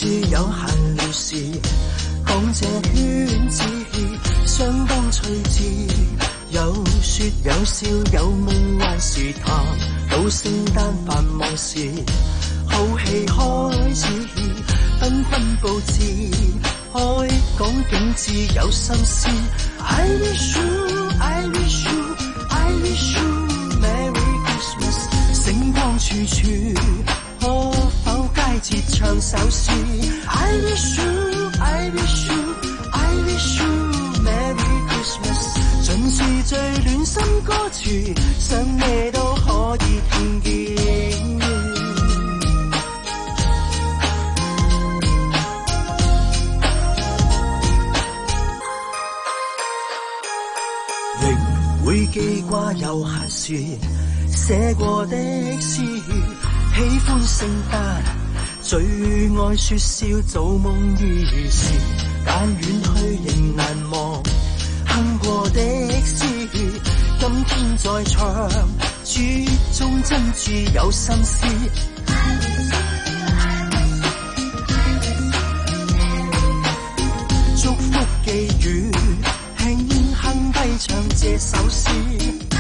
[0.08, 1.36] 有限了事，
[2.26, 3.64] 講這圈子
[4.46, 5.64] 相當趣致，
[6.50, 9.64] 有说有笑有夢幻時談，
[10.10, 11.92] 到聖誕繁忙時，
[12.68, 14.06] 好戲開始，
[15.00, 16.02] 紛紛佈置，
[16.92, 17.30] 開
[17.60, 19.28] 講景致有心思。
[19.80, 22.16] I wish you, I wish you,
[22.50, 23.24] I wish you
[23.80, 24.98] Merry Christmas，
[25.34, 26.42] 星光處處。
[29.02, 29.72] 唱首詩
[30.28, 32.38] ？I wish you, I wish you,
[32.92, 33.68] I wish you
[34.22, 40.52] Merry Christmas，盡是最暖心歌詞，想咩都可以聽見。
[51.22, 53.66] 仍會記掛有閒時
[54.28, 55.82] 寫過的詩。
[56.74, 58.02] 喜歡聖誕，
[58.72, 61.74] 最愛說笑，做夢兒時，
[62.26, 64.24] 但遠去仍難忘。
[64.88, 65.60] 哼過的
[66.06, 66.24] 詩，
[67.20, 68.50] 今天再唱，
[69.04, 69.46] 詩
[69.78, 71.46] 中真挚有心思。
[77.62, 78.94] 祝福寄語，
[79.60, 82.51] 輕哼低唱這首詩。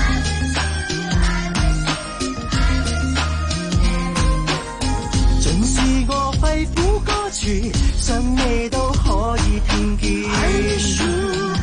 [7.99, 10.29] 想你都可以聽見。
[10.29, 11.09] I wish you,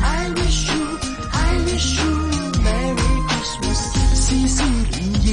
[0.03, 0.83] I wish you,
[1.31, 2.11] I wish you
[2.61, 3.79] Merry Christmas，
[4.13, 4.59] 絲絲
[4.91, 5.25] 暖意，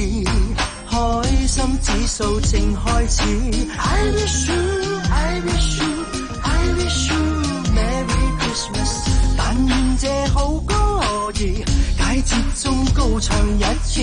[0.89, 0.95] 開
[1.45, 3.19] 心指數正開始。
[3.77, 4.55] I wish you,
[5.11, 5.91] I wish you,
[6.41, 6.45] I
[6.77, 7.19] wish you
[7.75, 8.91] Merry Christmas，
[9.35, 11.45] 但願這好歌可以，
[11.99, 12.31] 佳節
[12.63, 14.01] 中高唱一次。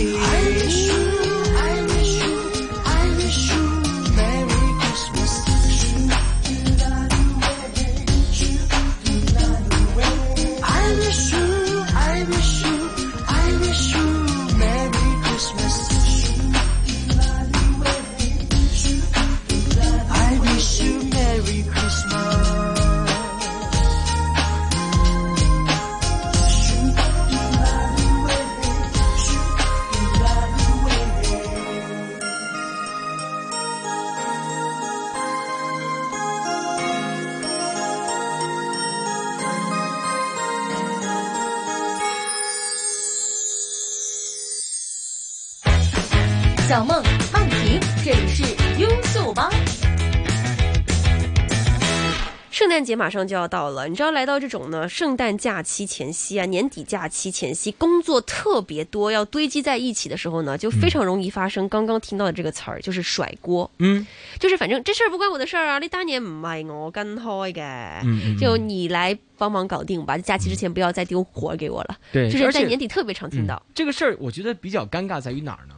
[52.94, 63.68] 节马上就要到了，你知道来到这种呢，圣诞假期前夕啊，年底假期前夕，工作特别多，要堆积在一起的时候呢，就非常容易发生刚刚听到的这个词儿，就是甩锅。
[63.78, 64.06] 嗯，
[64.38, 71.98] 就是反正这事儿不关我的事儿啊，那单年唔係我跟開嘅，就你来帮忙搞定吧，假期之前不要再丢活儿给我了。
[72.12, 73.60] 对就是在年底特别常听到。
[73.74, 75.74] 这个事儿，我觉得比较尴尬在于哪儿呢？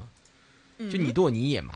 [0.90, 1.72] 就你剁你也麻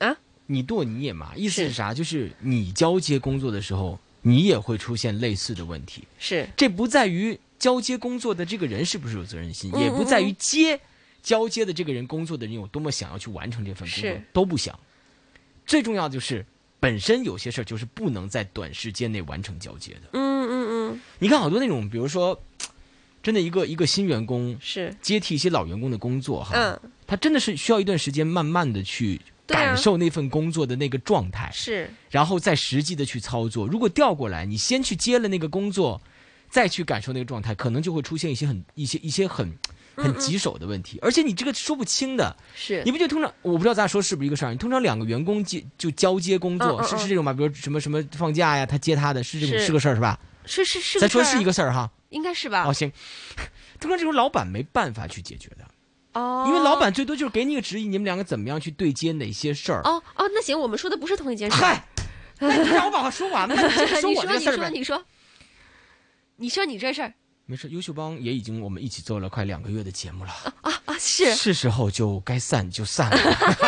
[0.00, 0.14] 啊，
[0.46, 1.94] 你剁你也麻，意思是啥？
[1.94, 6.02] 就是你交接工作的时候，你也会出现类似的问题。
[6.18, 10.80] 是，这不在于交接工作的这个人是不是有责任心，嗯也不在于嗯接
[11.22, 14.78] 交接的这个人工作的人有多么想要去完成这份工作，都不想。
[15.66, 16.44] 最重要就是
[16.80, 20.00] 本身有些事儿就是不能在短时间内完成交接的。
[20.12, 22.38] 嗯嗯嗯，你看好多那种，比如说，
[23.22, 33.66] 真的一个一个新员工是接替一些老员工的工作哈，嗯，他真的是需要一段时间，慢慢的去感受那份工作的那个状态，是，然后再实际的去操作。
[33.66, 36.00] 如果调过来，你先去接了那个工作，
[36.48, 39.52] 再去感受那个状态，可能就会出现一些很一些一些很
[39.94, 42.36] 很棘手的问题，而且你这个说不清的。
[42.54, 44.52] 是你不就通常我不知道咱俩说是不是一个事儿？
[44.52, 47.32] 你通常两个员工接就交接工作，是是这种吗？
[47.32, 50.18] 比如什么什么放假呀，他接他的，是这种是是个事儿是吧？
[50.46, 51.90] 是是是个咱说是一个事儿哈。
[52.10, 52.64] 应该是吧？
[52.66, 52.90] 哦，行。
[53.80, 55.66] 通常这种老板没办法去解决的，
[56.14, 59.80] 哦，因为老板最多就是给你一个指引，你们两个怎么样去对接哪些事儿。
[59.84, 61.56] 哦哦，那行，我们说的不是同一件事。
[61.56, 61.84] 嗨，
[62.40, 64.70] 那你让我把话说完吧， 你说你说你说我这事儿呗。
[64.70, 65.04] 你说，
[66.36, 67.12] 你说你这事儿
[67.46, 70.30] 没事，优秀帮也已经我们一起做了快两个月的节目了，
[70.62, 73.18] 啊啊是，是时候就该散就散了。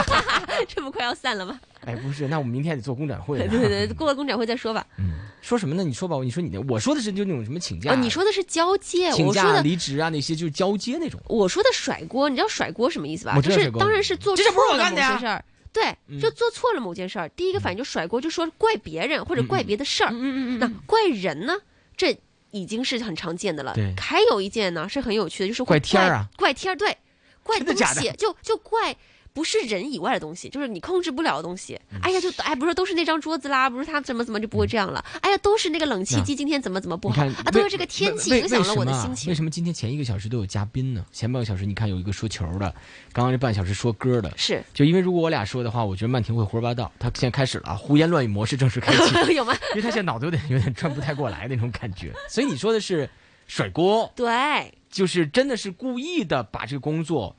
[0.66, 1.60] 这不快要散了吗？
[1.84, 3.48] 哎，不是，那我们明天还得做公展会呢。
[3.48, 4.86] 对对对，过了公展会再说吧。
[4.98, 5.12] 嗯
[5.42, 5.84] 说什么呢？
[5.84, 11.20] 你说吧，你说你的，我说的是就那种什么请假，哦，你说的是交接，请假、我说的离职啊那些，就是交接那种。
[11.28, 13.38] 我说的甩锅，你知道甩锅什么意思吧？
[13.42, 17.28] 就是当然是做这事儿不是错了我干的呀某些事儿，对，嗯就做错了某件事儿。
[17.28, 20.10] 第一个反应就甩锅，就说怪别人或者怪别的事儿。
[20.10, 21.52] 嗯嗯嗯那怪人呢？
[21.96, 22.18] 这
[22.60, 23.94] 已经是很常见的了对。
[23.98, 26.96] 还有一件呢是很有趣的，就是怪天儿啊怪天儿对，
[27.42, 28.96] 怪东西就就怪。
[29.36, 31.78] 不是人以外的东西，就是你控制不了的东西。
[31.92, 35.04] 嗯哎呀，就哎，不是都是那张桌子啦，不是他怎么怎么就不会这样了。
[35.20, 39.34] 哎呀，都是那个冷气机今天怎么怎么不好啊，都是这个天气影响了我的心情为。
[39.34, 41.04] 什么今天前一个小时都有嘉宾呢？
[41.12, 42.74] 前半个小时你看有一个说球的，
[43.12, 46.90] 刚刚这半小时说歌的，是就因为如果我俩说的话，我觉得曼婷会胡说八道。
[46.98, 49.52] 她现在开始了啊，胡言乱语模式正式开启， 有吗？
[49.74, 52.10] 因为她现在脑子有点有点转不太过来那种感觉。
[52.30, 53.08] 所以你说的是
[53.46, 57.36] 甩锅，对，就是真的是故意的把这个工作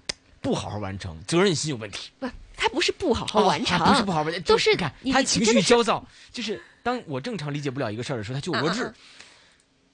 [0.48, 2.10] 不好好完成，责任心有问题。
[2.20, 8.96] 不，他不是不好好完成，不是不好完成，都就是你看他情绪焦躁，就是当我正常理解不了一个事儿的时候，他就弱智嗯嗯嗯，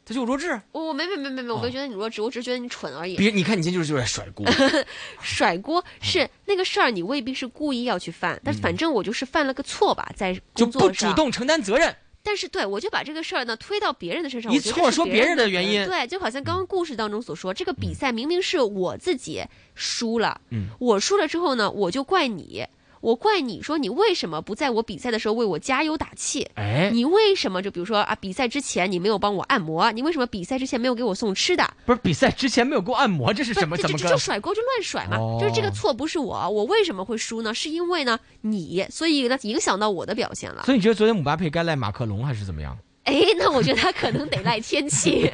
[0.05, 0.61] 他就有弱智。
[0.71, 3.15] 我我没没没没没，我没觉得你弱智，我只是觉得你蠢而已。
[3.15, 4.45] 别，你看你今天就是就是在甩锅，
[5.21, 11.09] 甩锅是那个事儿，你未必是故意要去犯，但反正我就是犯了个错吧，在嗯就不工作上。
[11.09, 11.95] 主动承担责任。
[12.23, 19.43] 但是对我就把这个事儿呢推到别人的身上，一我觉得是错说别人的的原因对，就好像刚刚故事当中所说，这个比赛明明是我自己
[19.75, 22.65] 输了，嗯我输了之后呢，我就怪你。
[23.03, 26.47] 我怪你说你为什么不在我比赛的时候为我加油打气？
[26.53, 29.91] 哎你为什么就比如说啊，比赛之前你没有帮我按摩？
[29.91, 31.69] 你为什么比赛之前没有给我送吃的？
[31.85, 33.75] 不是比赛之前没有给我按摩，这是什么？
[33.75, 34.17] 怎么个就？
[34.17, 37.53] 甩锅就乱甩嘛，哦就是这个错不是我，我为什么会输呢？
[37.53, 40.63] 是因为呢你，所以呢影响到我的表现了。
[40.63, 42.77] 所以你觉得昨天姆巴佩该赖马克龙还是怎么样？
[43.05, 45.29] 哎，那我觉得他可能得赖天气。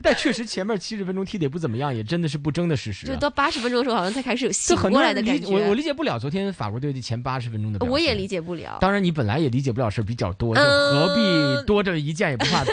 [0.00, 3.08] 但确实前面七十分钟踢的也不怎么样，也真的是不争的事实、啊。
[3.08, 5.46] 就到八十分钟的时候，好像才开始有这醒过来的感觉。
[5.48, 7.84] 我我理解不了昨天法国队的前八十分钟的。
[7.86, 8.78] 我也理解不了。
[8.80, 12.64] 当然，你本来也理解不了事儿比较多，就嗯何必多这一件也不怕。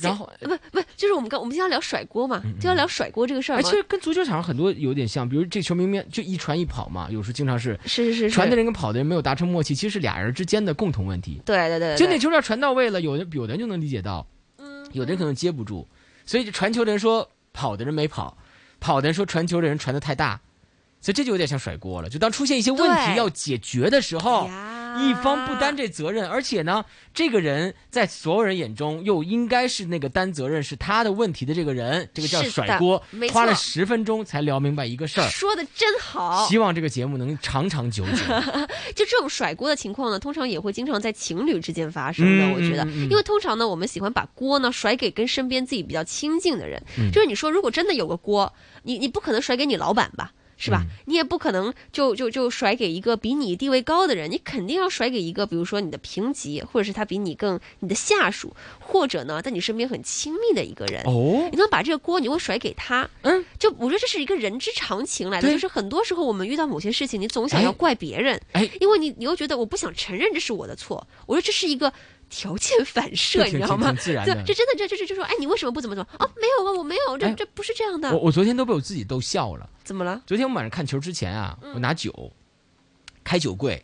[0.00, 3.62] 然后，不不，就是我们刚我们今天聊甩锅嘛，就要聊甩锅这个事儿。
[3.62, 11.40] 其实跟足球场上很多有点像，比如这球明明就一传一跑嘛，有时候经常是是是是是传的人跟跑的人没有达成默契，其实是俩人之间的共同问题。
[11.44, 14.26] 对对对对，就那球要传到位了，有的有的人就能理解到，
[14.58, 15.86] 嗯有的人可能接不住，
[16.24, 18.36] 所以传球的人说跑的人没跑，
[18.80, 20.40] 跑的人说传球的人传的太大，
[21.06, 22.08] 所以这就有点像甩锅了。
[22.08, 24.50] 就当出现一些问题要解决的时候，
[24.98, 26.84] 一方不担这责任，而且呢，
[27.14, 33.00] 这个人在所有人眼中又应该是那个担责任是他的问题的这个人，这个叫甩锅
[33.32, 35.28] 花了十分钟才聊明白一个事儿。
[35.28, 36.48] 说的真好。
[36.48, 38.16] 希望这个节目能长长久久。
[38.96, 42.44] 就这种甩锅的情况呢，通常也会经常在情侣之间发生的。
[42.46, 46.82] 嗯我觉得，因为通常呢，我们喜欢把锅呢甩给跟身边自己比较亲近的人。
[46.98, 48.52] 嗯就是你说，如果真的有个锅，
[48.82, 50.32] 你你不可能甩给你老板吧？
[50.56, 50.82] 是吧？
[50.84, 61.02] 嗯你也不可能就就就甩给一个比你地位高的人，你肯定要甩给一个，比如说你的平级，或者是他比你更你的下属，或者呢在你身边很亲密的一个人。
[61.04, 63.08] 哦你能把这个锅你会甩给他？
[63.22, 71.92] 嗯，就我觉得这是一个人之常情来的，就是很多时候我们遇到某些事情，你总想要哎怪别人，哎，因为你你又觉得我不想承认这是我的错，我说这是一个。
[72.36, 73.90] 条件反射，你知道吗？
[73.94, 76.08] 自然的，对这真的这这这就说，哎，你为什么不怎么怎么？
[76.18, 78.12] 哦，没有啊，我没有，这哎这不是这样的。
[78.12, 79.66] 我我昨天都被我自己逗笑了。
[79.82, 80.20] 怎么了？
[80.26, 82.30] 昨天我晚上看球之前啊，嗯我拿酒，
[83.24, 83.82] 开酒柜，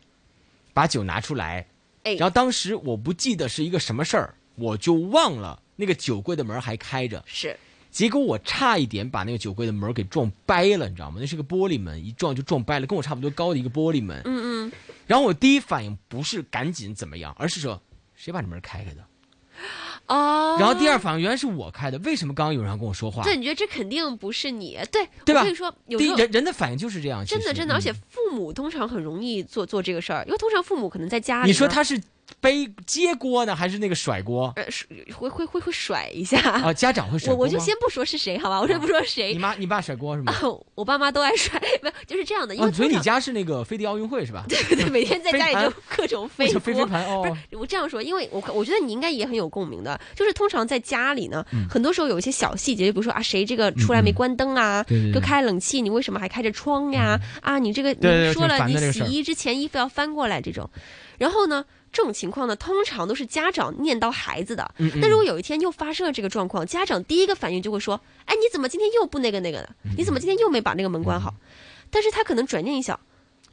[0.75, 1.67] 把酒拿出来，
[2.03, 7.59] 哎然后当时我不记得是一个什么事儿，我就忘了那个酒柜的门还开着，是，
[7.91, 11.17] 结果我差一点把那个酒柜的门给撞掰了，你知道吗？
[11.19, 14.21] 那是个玻璃门，一撞就撞掰了，跟我差不多高的一个玻璃门。
[14.27, 14.73] 嗯嗯，
[15.07, 17.81] 然后我第一反应不是赶紧怎么样，而是说
[18.23, 19.05] 谁把这门开开的？
[20.07, 20.57] 哦。
[20.61, 23.25] 然后第二反应原来是我开的，为什么刚刚有人要跟我说话？
[23.25, 31.49] 对，你觉得这肯定不是你，对对吧我跟你说，有时候第一人人的反应就是这样，真的真的，嗯而且父母通常很容易做做这个事儿，因为通常父母可能在家里。
[31.49, 32.01] 你说他是
[32.43, 34.53] 背接锅呢，还是那个甩锅？
[34.57, 34.85] 呃甩
[35.15, 39.33] 会会会会甩一下啊，家长会甩我我就先不说是谁好吧，我先不说谁。
[39.33, 40.35] 你妈你爸甩锅是吗？
[40.75, 44.45] 我爸妈都爱甩， 没有就是这样的，因为哦，所以你家是那个飞碟奥运会是吧？
[44.51, 46.59] 对对，每天在家里就各种飞 锅。
[46.61, 47.23] 飞飞盘哦。
[47.23, 57.17] 不是我这样说，因为我我觉得你应该也很有共鸣的，就是通常在家里呢，嗯很多时候有一些小细节，就比如说啊，谁这个出来没关灯啊，对对对就开冷气，你为什么还开着窗呀？
[57.41, 60.69] 啊，你这个对对对你说了，你洗衣之前衣服要翻过来这种，
[61.19, 61.65] 然后呢？
[61.93, 64.75] 这种情况呢，通常都是家长念叨孩子的。
[64.97, 69.69] 那如果有一天又发生了这个状况，家长第一个反应就会说：“哎，你怎么今天又不那个那个的？
[69.85, 71.35] 嗯你怎么今天又没把那个门关好？”
[71.91, 72.99] 但是他可能转念一想，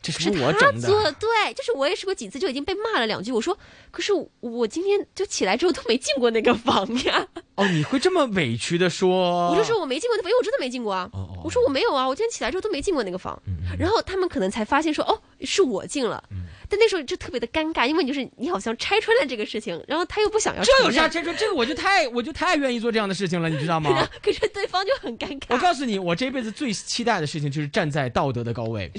[0.01, 1.11] 这是我整做的。
[1.11, 3.33] 对，就是我也试过几次，就已经被骂了两句。
[3.33, 3.57] 我说，
[3.91, 7.27] 可是我今天就起来之后都没进过那个房呀。
[7.55, 9.49] 哦，你会这么委屈的说？
[9.51, 11.09] 我就说我没进过那房，因为我真的没进过啊。
[11.11, 13.37] 哦我说我没有啊，我今天起来之后都没进过那个房。
[13.45, 16.23] 嗯然后他们可能才发现说，哦，是我进了。
[16.69, 21.35] 但那时候就特别的尴尬，因为就是你好像拆穿了这个事情，然后他又不想要这有啥拆穿？
[21.35, 24.07] 这个我就太我就太愿意做这样的事情了，你知道吗？
[24.21, 25.47] 可是对方就很尴尬。
[25.49, 28.91] 我告诉你，我这辈子最期待的事情就是站在道德的高位，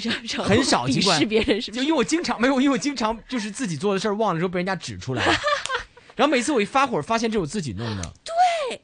[0.45, 5.25] 很少，鄙尽管视别人是不就因为我经常没有，因为我经常就是自己做的事儿忘了之后被人家指出来，
[6.16, 8.81] 然后每次我一发火，发现这是我自己弄的，对，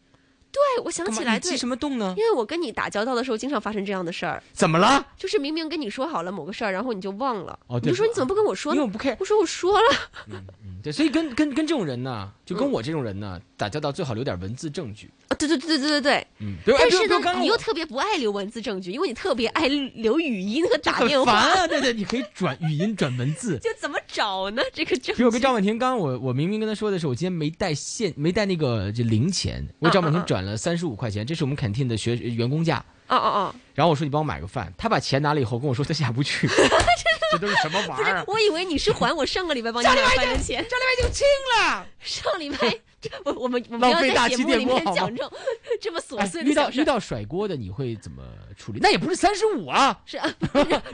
[0.56, 2.14] 对，我想起来，对什么动呢？
[2.16, 4.42] 因为我跟你打交道的时候，经常发生这样的事儿。
[4.54, 5.06] 怎么了？
[5.18, 7.58] 就是明明跟你说好了某个事儿，然后你就忘了。
[7.66, 8.76] 哦对你就说你怎么不跟我说呢？
[8.76, 9.88] 因为我不 care 我说我说了。
[10.32, 15.10] 嗯对，所以跟跟跟这种人呢，就嗯跟我这种人呢，打交道最好留点文字证据。
[15.28, 16.26] 啊，对对对对对对对。
[16.38, 21.32] 嗯，但是呢你又特别不爱留文字证据，因为你特别爱留语音和打电话。
[21.32, 21.66] 烦啊！
[21.66, 23.58] 对对，你可以转语音转文字。
[23.62, 24.62] 就怎么找呢？
[24.72, 25.42] 这个证据比如我跟据。
[25.42, 32.84] 张婉婷，刚刚我我明明跟她说的是，我今天没带现没带那个就零钱，我给张婉婷转了三十五块钱，这是我们 canteen 的学员工价。
[33.08, 36.48] 哦哦哦，然后我说你帮我买个饭，他把钱拿了以后跟我说他下不去，
[37.32, 40.58] 这都是什么玩意儿？，我以为你是还我上个礼拜帮你买上礼拜饭的钱。
[40.68, 41.26] 上礼拜就清
[41.58, 41.86] 了。
[42.00, 42.78] 上礼拜，
[43.24, 45.32] 我我们我们要在节目里面讲这种
[45.80, 46.72] 这么琐哎碎的小事儿。
[46.72, 48.22] 遇到遇到甩锅的你会怎么
[48.56, 48.78] 处理？
[48.80, 50.32] 那也不是三十五啊，是啊，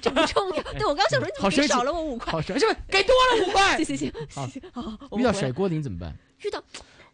[0.00, 0.62] 这不重要。
[0.74, 2.32] 对我刚想说，你少了我五块？
[2.32, 3.76] 好生气，给多了五块。
[3.84, 6.14] 行行行好行行，好，遇到甩锅的你怎么办？
[6.42, 6.62] 遇到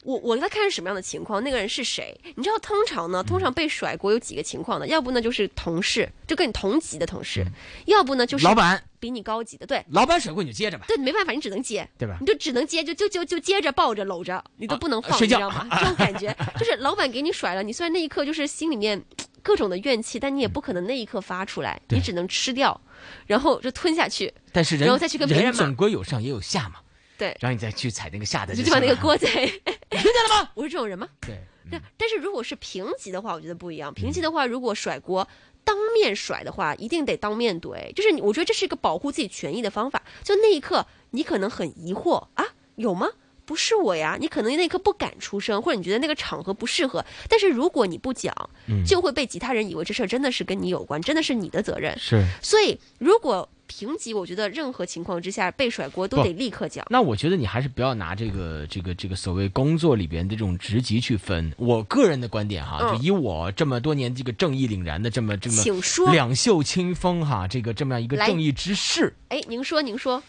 [0.05, 2.19] 我我在看是什么样的情况，那个人是谁？
[2.37, 4.87] 你知道，通常呢，嗯通常被甩锅有几个情况呢？
[4.87, 7.43] 要不呢就是同事，就跟你同级的同事；
[7.87, 9.85] 要不呢就是嗯老板比你高级的，对。
[9.91, 15.67] 老板甩锅你就接着吧，对，没办法，你只能接，对吧你就只能接，就就就就接着抱着搂着，你都不能放，你知道吗？
[15.79, 19.03] 这种感觉就是老板给你甩了，你虽然那一刻就是心里面
[19.43, 22.81] 各种的怨气，但你也不可能那一刻发出来，你只能吃掉，
[23.27, 26.77] 然后就吞下去，但是人然后再去跟别人骂总归有上也有下嘛，
[27.17, 30.51] 对，然后你再去踩那个下的就，就把那个锅再，你听见了吗？
[30.55, 31.09] 我是这种人吗？
[31.21, 31.39] 对，
[31.71, 33.93] 对，但是如果是平级的话，我觉得不一样。
[33.93, 35.27] 平级的话，如果甩锅
[35.69, 37.93] 当面甩的话，一定得当面怼。
[37.93, 40.03] 就是你我觉得这是一个保护自己权益的方法。
[40.25, 42.43] 就那一刻，你可能很疑惑啊，
[42.77, 43.11] 有吗？
[43.45, 47.05] 不是我呀，你可能那一刻不敢出声，或者你觉得那个场合不适合。
[47.29, 48.35] 但是如果你不讲，
[48.67, 51.99] 嗯就会被其他人以为这事儿真的是跟你有关，真的是你的责任。
[51.99, 52.25] 是。
[52.43, 56.85] 所以如果平级，我觉得任何情况之下被甩锅都得立刻讲。
[56.91, 61.53] 那我觉得你还是不要拿这个这个这个所谓工作里边的这种职级去分。
[61.57, 70.23] 我个人的观点哈，嗯就以我这么多年这个正义凛然的这么这么请说两袖清风哈，这个这么样一个正义之士，哎，您说，您说，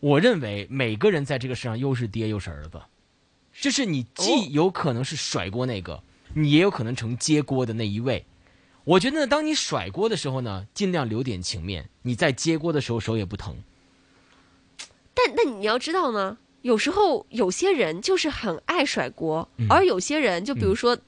[0.00, 2.82] 我认为每个人在这个世上又是爹又是儿子，
[3.52, 6.02] 就是你既有可能是甩锅那个，
[6.34, 8.26] 你也有可能成接锅的那一位。
[8.84, 13.56] 我觉得呢，当你甩锅的时候呢，尽量留点情面；你在接锅的时候手也不疼。
[15.12, 20.98] 但那你要知道呢，有时候有些人就是很爱甩锅，嗯而有些人就比如说。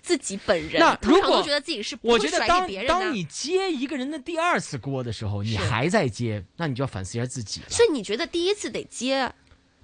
[0.00, 2.86] 自己本人，那如果觉得自己是不会甩我觉得当。
[2.86, 7.66] 当你接一个人的第二次锅的时候，你还在接，那你就要反思一下自己了。
[7.68, 9.30] 所以你觉得第一次得接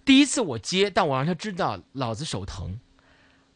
[0.02, 2.78] 第一次我接，但我让他知道老子手疼，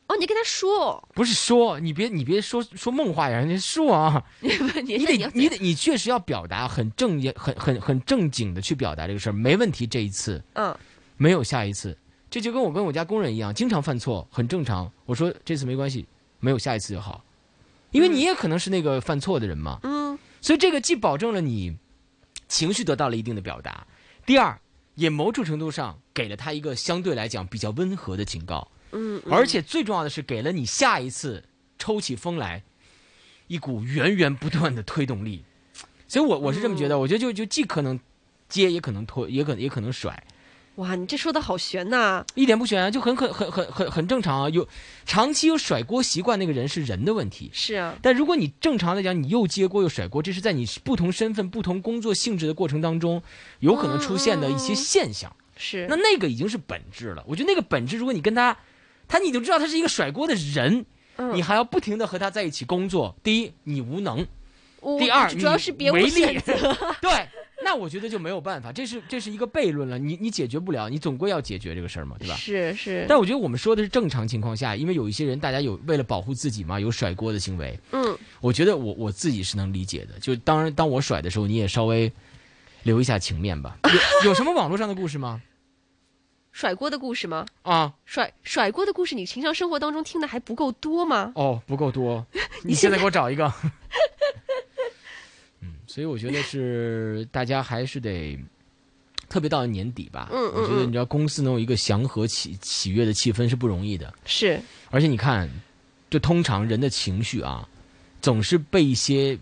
[0.08, 4.48] 哦，你跟他说，不是说你别你别说说梦话呀，你说啊，你
[4.82, 9.86] 你你得你得你确实要表达很正很很很正经的去表达这个事儿，没问题。
[9.86, 10.42] 这一次。
[10.54, 10.74] 嗯，
[11.18, 11.94] 没有下一次，
[12.30, 14.90] 这就跟我跟我家工人一样，经常犯错，很正常。
[15.04, 16.06] 我说这次没关系，
[16.40, 17.22] 没有下一次就好，
[17.90, 19.78] 因为你也可能是那个犯错的人嘛。
[19.82, 21.76] 嗯，所以这个既保证了你
[22.48, 23.86] 情绪得到了一定的表达，
[24.24, 24.58] 第二
[24.94, 28.66] 也某种程度上给了他一个相对来讲比较温和的警告。
[28.92, 31.44] 嗯，嗯而且最重要的是，给了你下一次
[31.78, 32.62] 抽起风来
[33.46, 35.44] 一股源源不断的推动力。
[36.06, 38.00] 所以我我是这么觉得，我觉得就就既可能
[38.48, 40.24] 接，也可能拖，也可也可能甩，
[40.76, 44.48] 哇，你这说的好悬呐、一点不悬啊，就很很很很很很正常啊。
[44.48, 44.66] 有
[45.04, 53.22] 长期有甩锅习惯那个人是人的问题，是啊，但如果你正常来讲，你又接锅又甩锅，这是在你不同身份、不同工作性质的过程当中，
[53.58, 55.30] 有可能出现的一些现象。
[55.58, 57.24] 是那那个已经是本质了。
[57.26, 58.56] 我觉得那个本质，如果你跟他，
[59.08, 60.84] 他你就知道他是一个甩锅的人，
[61.16, 63.16] 嗯你还要不停的和他在一起工作。
[63.22, 64.24] 第一，你无能；
[64.98, 66.06] 第二，主要是别无。
[66.06, 66.54] 选择。
[67.02, 67.26] 对，
[67.64, 69.98] 那我觉得就没有办法，这是这是一个悖论了。
[69.98, 72.36] 你你解决不了，你总归要解决这个事儿嘛，对吧？
[72.36, 77.78] 是是，但我觉得我们说的是正常情况下，因为有一些人，大家有为了保护自己嘛，有甩锅的行为。
[77.92, 80.18] 嗯，我觉得我我自己是能理解的。
[80.20, 82.12] 就当然，当我甩的时候，你也稍微
[82.84, 83.76] 留一下情面吧。
[84.22, 85.42] 有有什么网络上的故事吗？
[86.58, 87.46] 甩锅的故事吗？
[87.62, 91.30] 啊，甩甩锅的故事，你平常生活当中听的还不够多吗？
[91.36, 92.26] 哦，不够多。
[92.64, 93.46] 你现在给我找一个。
[95.62, 98.36] 嗯，所以我觉得是大家还是得，
[99.28, 100.28] 特别到了年底吧。
[100.32, 104.12] 嗯嗯我觉得嗯你知道，公司能有一个祥和喜喜悦的气氛是不容易的。
[104.24, 104.60] 是，
[104.90, 105.48] 而且你看，
[106.10, 107.68] 就通常人的情绪啊，
[108.20, 109.38] 总是被一些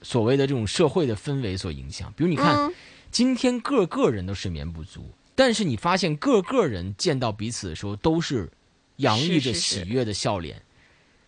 [0.00, 2.10] 所谓的这种社会的氛围所影响。
[2.16, 2.72] 比如你看，嗯
[3.10, 5.04] 今天个个人都睡眠不足，
[5.36, 8.50] 但是你发现个个人见到彼此的时候都是
[8.96, 10.60] 洋溢着喜悦的笑脸，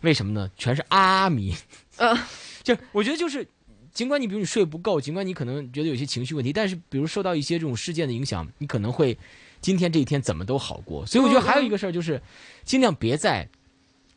[0.00, 0.50] 为什么呢？
[0.56, 1.54] 全是阿弥。
[1.98, 2.18] 呃，
[2.64, 3.46] 就我觉得就是。
[3.90, 9.18] 尽管你比如你睡不够，尽管你可能觉得有些情绪问题，但是比如受到一些这种事件的影响，你可能会
[9.60, 11.04] 今天这一天怎么都好过。
[11.04, 12.22] 所以我觉得还有一个事儿就是，
[12.62, 13.48] 尽量别在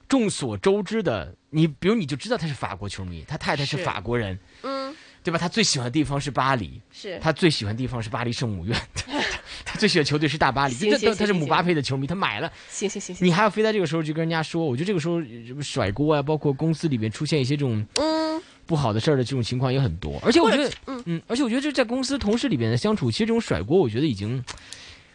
[0.07, 5.39] 众所周知的，你比如你就知道他是法国球迷，他太太是是法国人，嗯，对吧？
[5.39, 8.79] 他最喜欢的地方是巴黎，是他最喜欢的地方是巴黎圣母院，
[9.65, 12.51] 他最喜欢的球队是大巴黎，行这这他是姆巴佩的球迷，他买了。
[12.69, 18.21] 行行行行，你还要非在这个时候就跟人家说，我觉得这个时候什么甩锅啊，包括公司里面出现一些这种嗯。
[18.67, 21.03] 不好的事儿的这种情况也很多，而且我觉得，嗯。
[21.05, 24.41] 嗯，而且我觉得这在公司同事里边的相处，其实这种甩锅，我觉得已经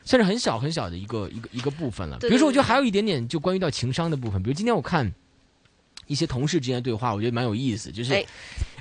[0.04, 2.18] 算是很小很小的一个一个一个部分了。
[2.18, 5.10] 比如说，我觉得还有一点点就关于到情商的部分，比如今天我看
[6.06, 8.26] 一些同事之间的对话，我觉得蛮有意思，就是哎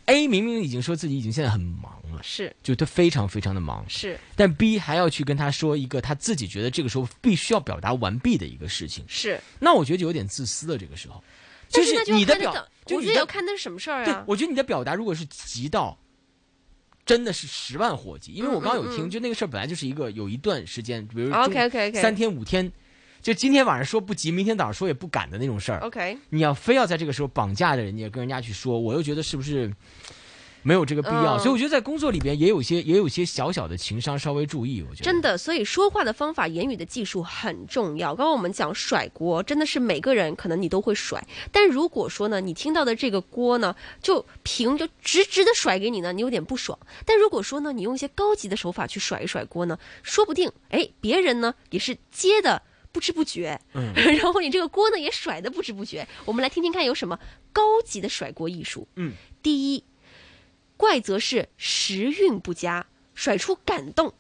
[0.06, 2.56] A 明明已经说自己已经现在很忙了，是。
[2.62, 4.20] 就他非常非常的忙，是。
[4.36, 10.78] 但 B 还要去跟他说一个他自己觉得这个时候必须要表达完毕的一个事情，是，那我觉得就有点自私了。
[10.78, 11.24] 这个时候，
[11.70, 14.24] 就但是你的表就你要看那是什么事儿对啊，。
[14.28, 15.98] 我觉得你的表达如果是急到
[17.04, 22.00] 真的是十万火急，因为我刚刚有听，嗯嗯就那个事儿本来就是一个有一段时间，比如 OK，OK，OK。
[22.00, 22.72] 三天五天，
[23.26, 25.80] 就今天晚上说不急，明天早上说也不敢的那种事儿。
[25.80, 29.74] OK，你要非要在这个时候绑架着人家，跟人家去说，我又觉得是不是
[30.62, 31.36] 没有这个必要？
[31.36, 38.14] 嗯所以我觉得在工作里边也有些也有些小小的情商稍微注意，我觉得真的，所以说话的方法、言语的技术很重要。
[38.14, 41.20] 刚刚我们讲甩锅，真的是每个人可能你都会甩，
[41.52, 46.78] 但如果说呢，你听到的这个锅呢，就平就直直的甩给你呢，你有点不爽。
[47.04, 52.62] 但如果说呢，你用一些高级的手法去甩一甩锅呢，说不定哎，别人呢也是接的
[52.96, 56.08] 不知不觉，嗯 然后你这个锅呢也甩的不知不觉。
[56.24, 57.20] 我们来听听看有什么
[57.52, 58.88] 高级的甩锅艺术。
[58.96, 59.12] 嗯，
[59.44, 59.84] 第一，
[60.78, 64.14] 怪则是时运不佳，甩出感动。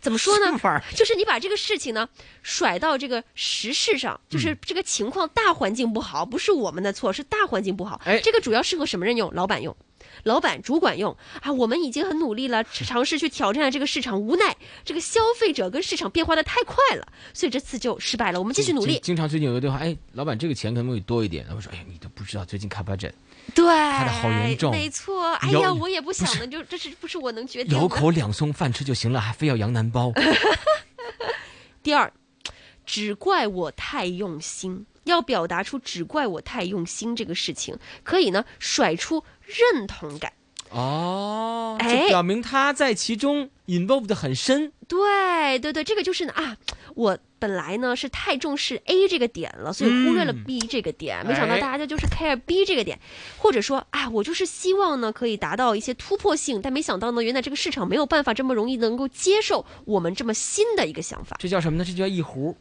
[0.00, 0.58] 怎么说呢？
[0.96, 2.08] 就是你把这个事情呢
[2.42, 8.00] 甩到这个时事上，嗯就是这个情况大环境不好，不是我们的错，是大环境不好。
[8.06, 9.30] 哎这个主要适合什么人用？
[9.34, 9.76] 老板用。
[10.22, 18.38] 老板、主管用啊，我们已经很努力了，尝试去挑战这个市场，无奈这个消费者跟市场变化的太快了，所以这次就失败了。
[18.38, 19.14] 我们继续努力经。
[19.16, 21.46] 常最近有个对话，哎，老板这个钱可能会多一点。
[21.54, 23.12] 我说，哎呀，你都不知道最近开 budget
[23.54, 25.32] 对，的好严重没错。
[25.34, 27.78] 哎呀，我也不想的，就这是不是我能决定的？
[27.80, 30.12] 有口两松饭吃就行了，还非要羊腩包。
[31.82, 32.12] 第二，
[32.84, 40.32] 只怪我太用心，要表达出只怪我太用心这个事情，可以呢甩出认同感。
[40.70, 44.72] 哦，哎就表明他在其中 involved 的很深。
[44.88, 46.56] 对对对，这个就是呢啊，
[46.96, 51.24] 我本来呢是太重视 A 这个点了，所以忽略了 B 这个点。
[51.24, 52.98] 没想到哎大家就是 care B 这个点，
[53.38, 61.36] 或者说啊，我就是希望呢可以达到一些突破性，但没想到呢，原来这个市场没有办法这么容易能够接受我们这么新的一个想法。
[61.38, 61.84] 这叫什么呢？
[61.84, 62.56] 这叫一胡，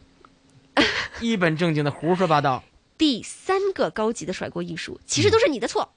[1.19, 2.63] 一本正经的胡说八道。
[2.95, 5.91] 第三个高级的甩锅艺术，其实都是你的错。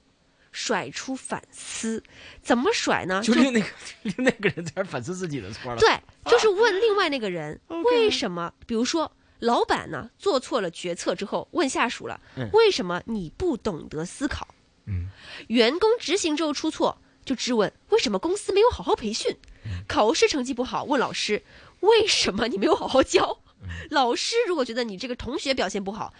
[0.59, 2.03] 甩出反思，
[2.41, 3.21] 怎么甩呢？
[3.23, 3.67] 就另那个
[4.01, 5.77] 另那个人在反思自己的错了。
[5.77, 5.87] 对，
[6.25, 8.51] 就是 问另外那个人为什么？
[8.65, 14.47] 比如说，老板呢做错了决策之后，问下属了，嗯为什么你不懂得思考？
[14.87, 15.09] 嗯，
[15.49, 19.37] 员工执行之后出错，就质问为什么公司没有好好培训？
[19.63, 21.43] 嗯考试成绩不好，问老师
[21.81, 23.41] 为什么你没有好好教？
[23.61, 26.11] 嗯老师如果觉得你这个同学表现不好，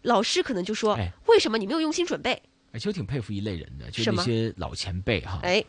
[0.00, 2.42] 老师可能就说、哎为什么你没有用心准备？
[2.72, 5.40] 而且我挺佩服一类人的，就那些老前辈哈。
[5.42, 5.62] 哎，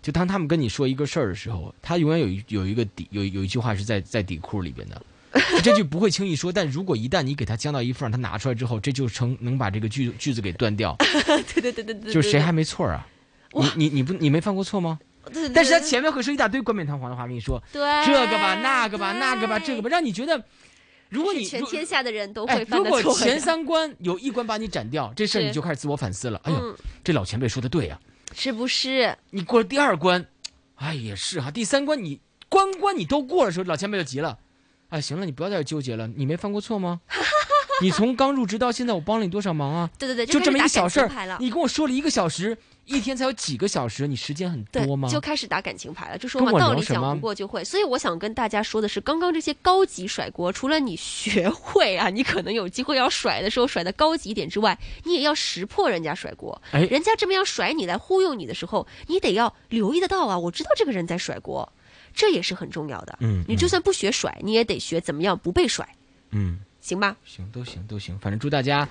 [0.00, 5.02] 就当他们跟你说一个事儿的时候，他永远有一有一个底有有一句话是在在底裤里边的，
[5.62, 10.96] 这句不会轻易说，但如果一旦你给他将到一份儿，他拿出来之后，这就成能把这个句句子给断掉。
[11.54, 13.06] 对对对对对，就是谁还没错啊？
[13.52, 14.98] 你你你不你没犯过错吗？
[15.32, 15.48] 对？
[15.48, 20.44] 对但是他前面会说一大堆冠冕堂皇的话，跟你说对这个吧那个吧那个吧这个吧，让你觉得，
[21.14, 23.10] 如果你全天下的人都哎会，犯如的错如。
[23.10, 26.40] 果前三关有一关把你斩掉，这事儿你就开始自我反思了。
[26.44, 27.98] 哎呦嗯，这老前辈说的对呀、
[28.34, 29.16] 是不是？
[29.30, 30.26] 你过了第二关，
[30.74, 34.38] 哎也是哈，第三关你关关你都过了的时候，老前辈就急了，
[34.88, 37.00] 哎行了，你不要在这纠结了，你没犯过错吗？
[37.82, 39.90] 你从刚入职到现在，我帮了你多少忙啊？
[39.98, 45.08] 对对对，就这么一小事儿你跟我说了一个小时，一天才有几个小时，你时间很多吗？
[45.08, 47.64] 就开始打感情牌了，就说嘛，道理讲不过就会。
[47.64, 56.60] 所以我想跟大家说的是，刚刚这些高级甩锅，除了你学会啊，你可能有机会要甩的时候甩的高级一点之外，你也要识破人家甩锅。
[56.70, 61.72] 哎人家这么样甩你来忽悠你的时候，你得要留意得到啊，我知道这个人在甩锅，
[62.14, 63.18] 这也是很重要的。
[63.20, 65.88] 嗯你就算不学甩，你也得学怎么样不被甩，
[66.30, 67.16] 嗯，行吧？
[67.24, 68.86] 行，都行，都行，反正祝大家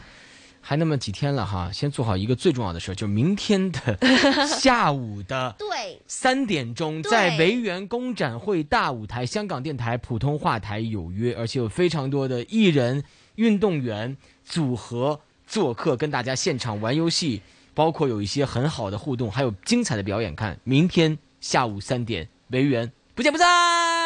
[0.61, 3.95] 还那么几天了哈，先做好一个最重要的事儿，就是明天的
[4.49, 13.03] 下午的对三点钟，在维园公展会大舞台，香港电台普通话台有约，而且有非常多的艺人、
[13.35, 17.43] 运动员组合做客，跟大家现场玩游戏，
[17.75, 20.59] 包括有一些很好的互动，还有精彩的表演看。
[20.63, 24.02] 明天下午三点，维园不见不散。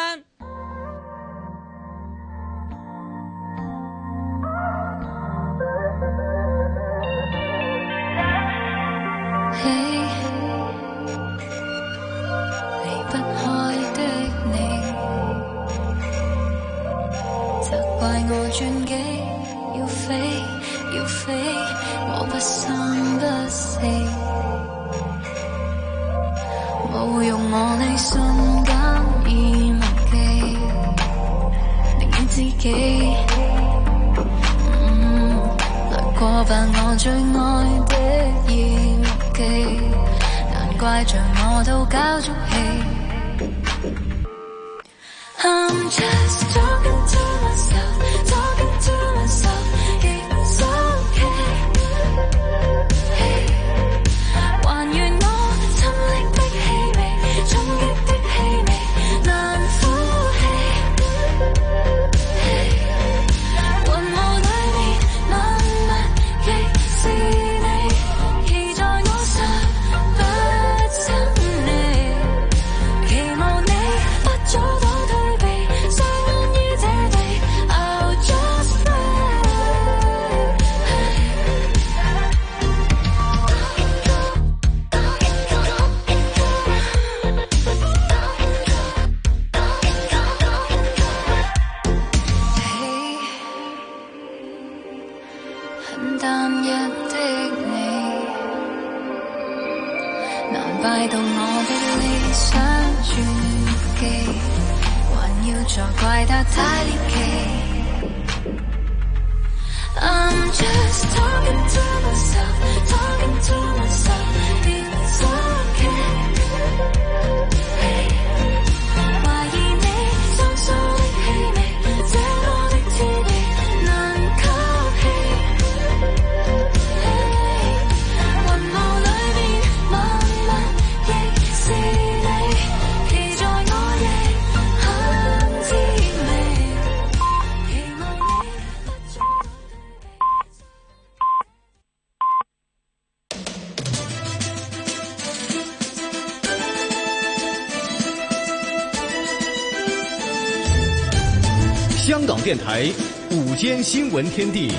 [153.82, 154.72] 新闻天地。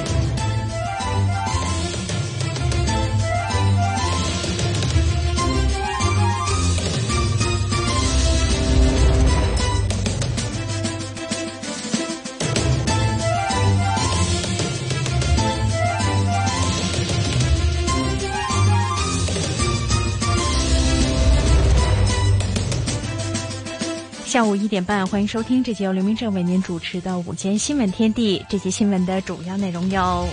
[24.39, 28.41] 下午一点半，欢迎收听这节由刘明正为您主持的午间新闻天地。
[28.47, 30.25] 这节新闻的主要内容有：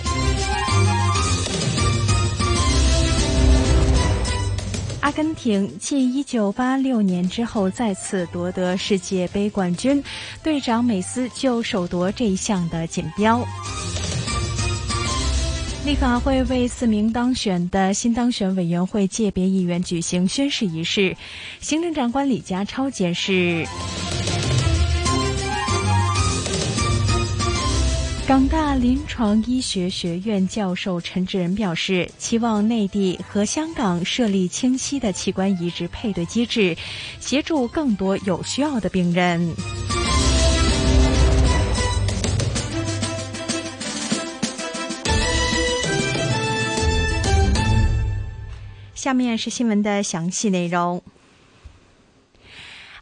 [5.01, 10.01] 阿根廷继一九八六年之后再次夺得世界杯冠军，
[10.41, 13.45] 队长美斯就首夺这一项的锦标。
[15.87, 21.15] 立法会为四名当选的新当选委员会界别议员举行宣誓仪式，
[21.61, 23.65] 行政长官李家超监誓。
[28.27, 36.75] 港大临床医学学院教授陈志仁表示，期望内地和香港设立清晰的器官移植配对机制，
[37.21, 39.55] 协助更多有需要的病人。
[49.07, 51.01] 下面是新闻的详细内容。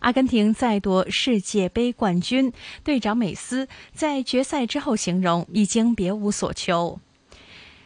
[0.02, 2.54] 阿根廷再夺世界杯冠军，
[2.84, 7.00] 队长美斯在决赛之后形容已经别无所求。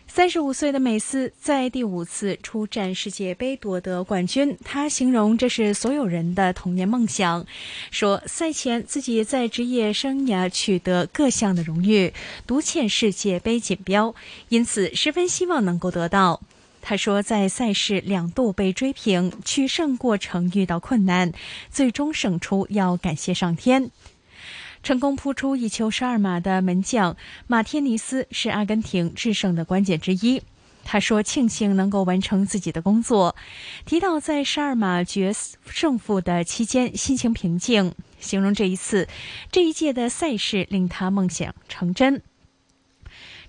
[0.05, 7.45] 三十五岁的美斯在第五次出战世界杯夺得冠军，他形容这是所有人的童年梦想，
[7.89, 12.13] 说赛前自己在职业生涯取得各项的荣誉，
[12.45, 14.13] 独欠世界杯锦标，
[14.49, 16.41] 因此十分希望能够得到。
[16.89, 21.31] 他说，在赛事两度被追平，取胜过程遇到困难，
[21.69, 23.91] 最终胜出要感谢上天。
[24.81, 30.41] 成功扑出一球十二码的门将马天尼斯是阿根廷制胜的关键之一。
[30.83, 33.35] 他说：“庆幸能够完成自己的工作。”
[33.85, 35.31] 提到在十二码决
[35.67, 39.07] 胜负的期间心情平静，形容这一次
[39.51, 42.23] 这一届的赛事令他梦想成真。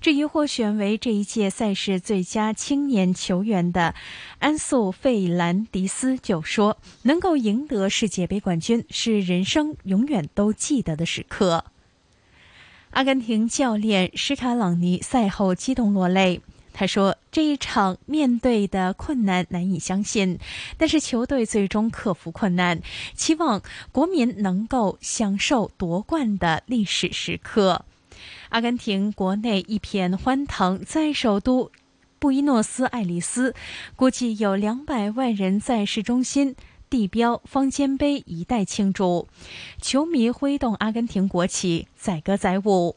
[0.01, 3.95] 至于获选为这一届赛事最佳青年球员的
[4.39, 11.67] 安素费兰迪斯就说：“能够赢得世界杯冠军是人生永远都记得的时刻。”
[12.93, 16.41] 阿根廷教练施卡朗尼赛后激动落泪。
[16.73, 20.39] 他说：“这一场面对的困难难以相信，
[20.79, 22.81] 但是球队最终克服困难，
[23.15, 23.61] 期望
[23.93, 27.85] 国民能够享受夺冠的历史时刻。”
[28.51, 31.71] 阿根廷国内一片欢腾，在首都
[32.19, 33.55] 布宜诺斯艾利斯，
[33.97, 36.55] 估计有两百万人在市中心
[36.89, 39.29] 地标方尖碑一带庆祝，
[39.81, 42.97] 球迷挥动阿根廷国旗，载歌载舞。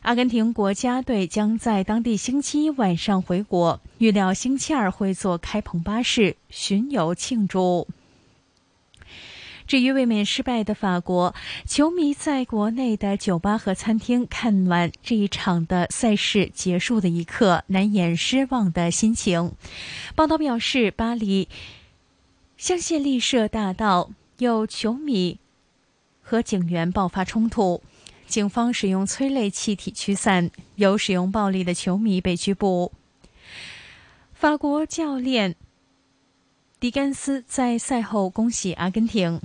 [0.00, 7.86] 阿根廷国家队将在当地星期一晚上回国，预料星期二会坐开篷巴士巡游庆祝。
[9.66, 11.34] 至于卫冕失败的法国
[11.66, 19.52] 球迷，在国内的酒吧和餐厅看完这一场的赛事结束的一刻，难掩失望的心情。
[20.14, 21.48] 报道表示，巴黎
[22.56, 25.38] 香榭丽舍大道有球迷
[26.22, 27.82] 和警员爆发冲突，
[28.28, 32.92] 警方使用催泪气体驱散，有使用暴力的球迷被拘捕。
[34.32, 35.56] 法国教练
[36.78, 39.40] 迪甘斯在赛后恭喜阿根廷。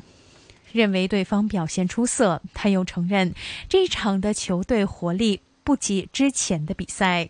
[0.73, 3.33] 认为对方表现出色，他又承认
[3.69, 7.29] 这一场的球队活力不及之前的比赛。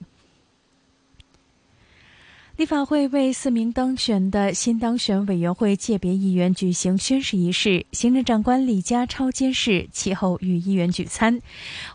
[2.57, 11.41] 立法会为四名当选的新当选委员会界别议员举行宣誓仪式，行政长官李家超监誓，其后与议员聚餐。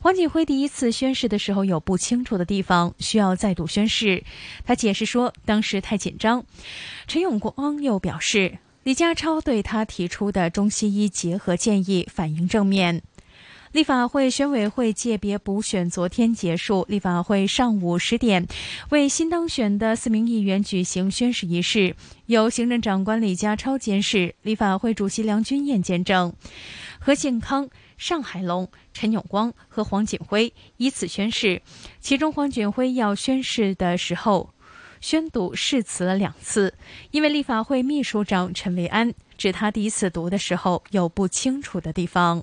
[0.00, 4.24] 黄锦辉第一次宣誓的时候有不清楚的地方，需要再度宣誓。
[4.64, 6.44] 他解释说，当时太紧张。
[7.06, 8.58] 陈永光又表示。
[8.86, 13.02] 李家超对他提出的中西医结合建议反应正面。
[13.72, 18.46] 立法会选委会界别补选昨天结束，立法会上午十点
[18.90, 21.96] 为新当选的四名议员举行宣誓仪式，
[22.26, 26.32] 由行政长官李家超监誓，立法会主席梁君彦见证。
[27.00, 27.68] 何庆康、
[27.98, 31.60] 尚海龙、陈永光和黄锦辉依次宣誓，
[31.98, 34.50] 其中黄锦辉要宣誓的时候。
[35.08, 36.74] 宣读誓词了两次，
[37.12, 42.42] 因为立法会秘书长陈维安指他第一次读的时候有不清楚的地方。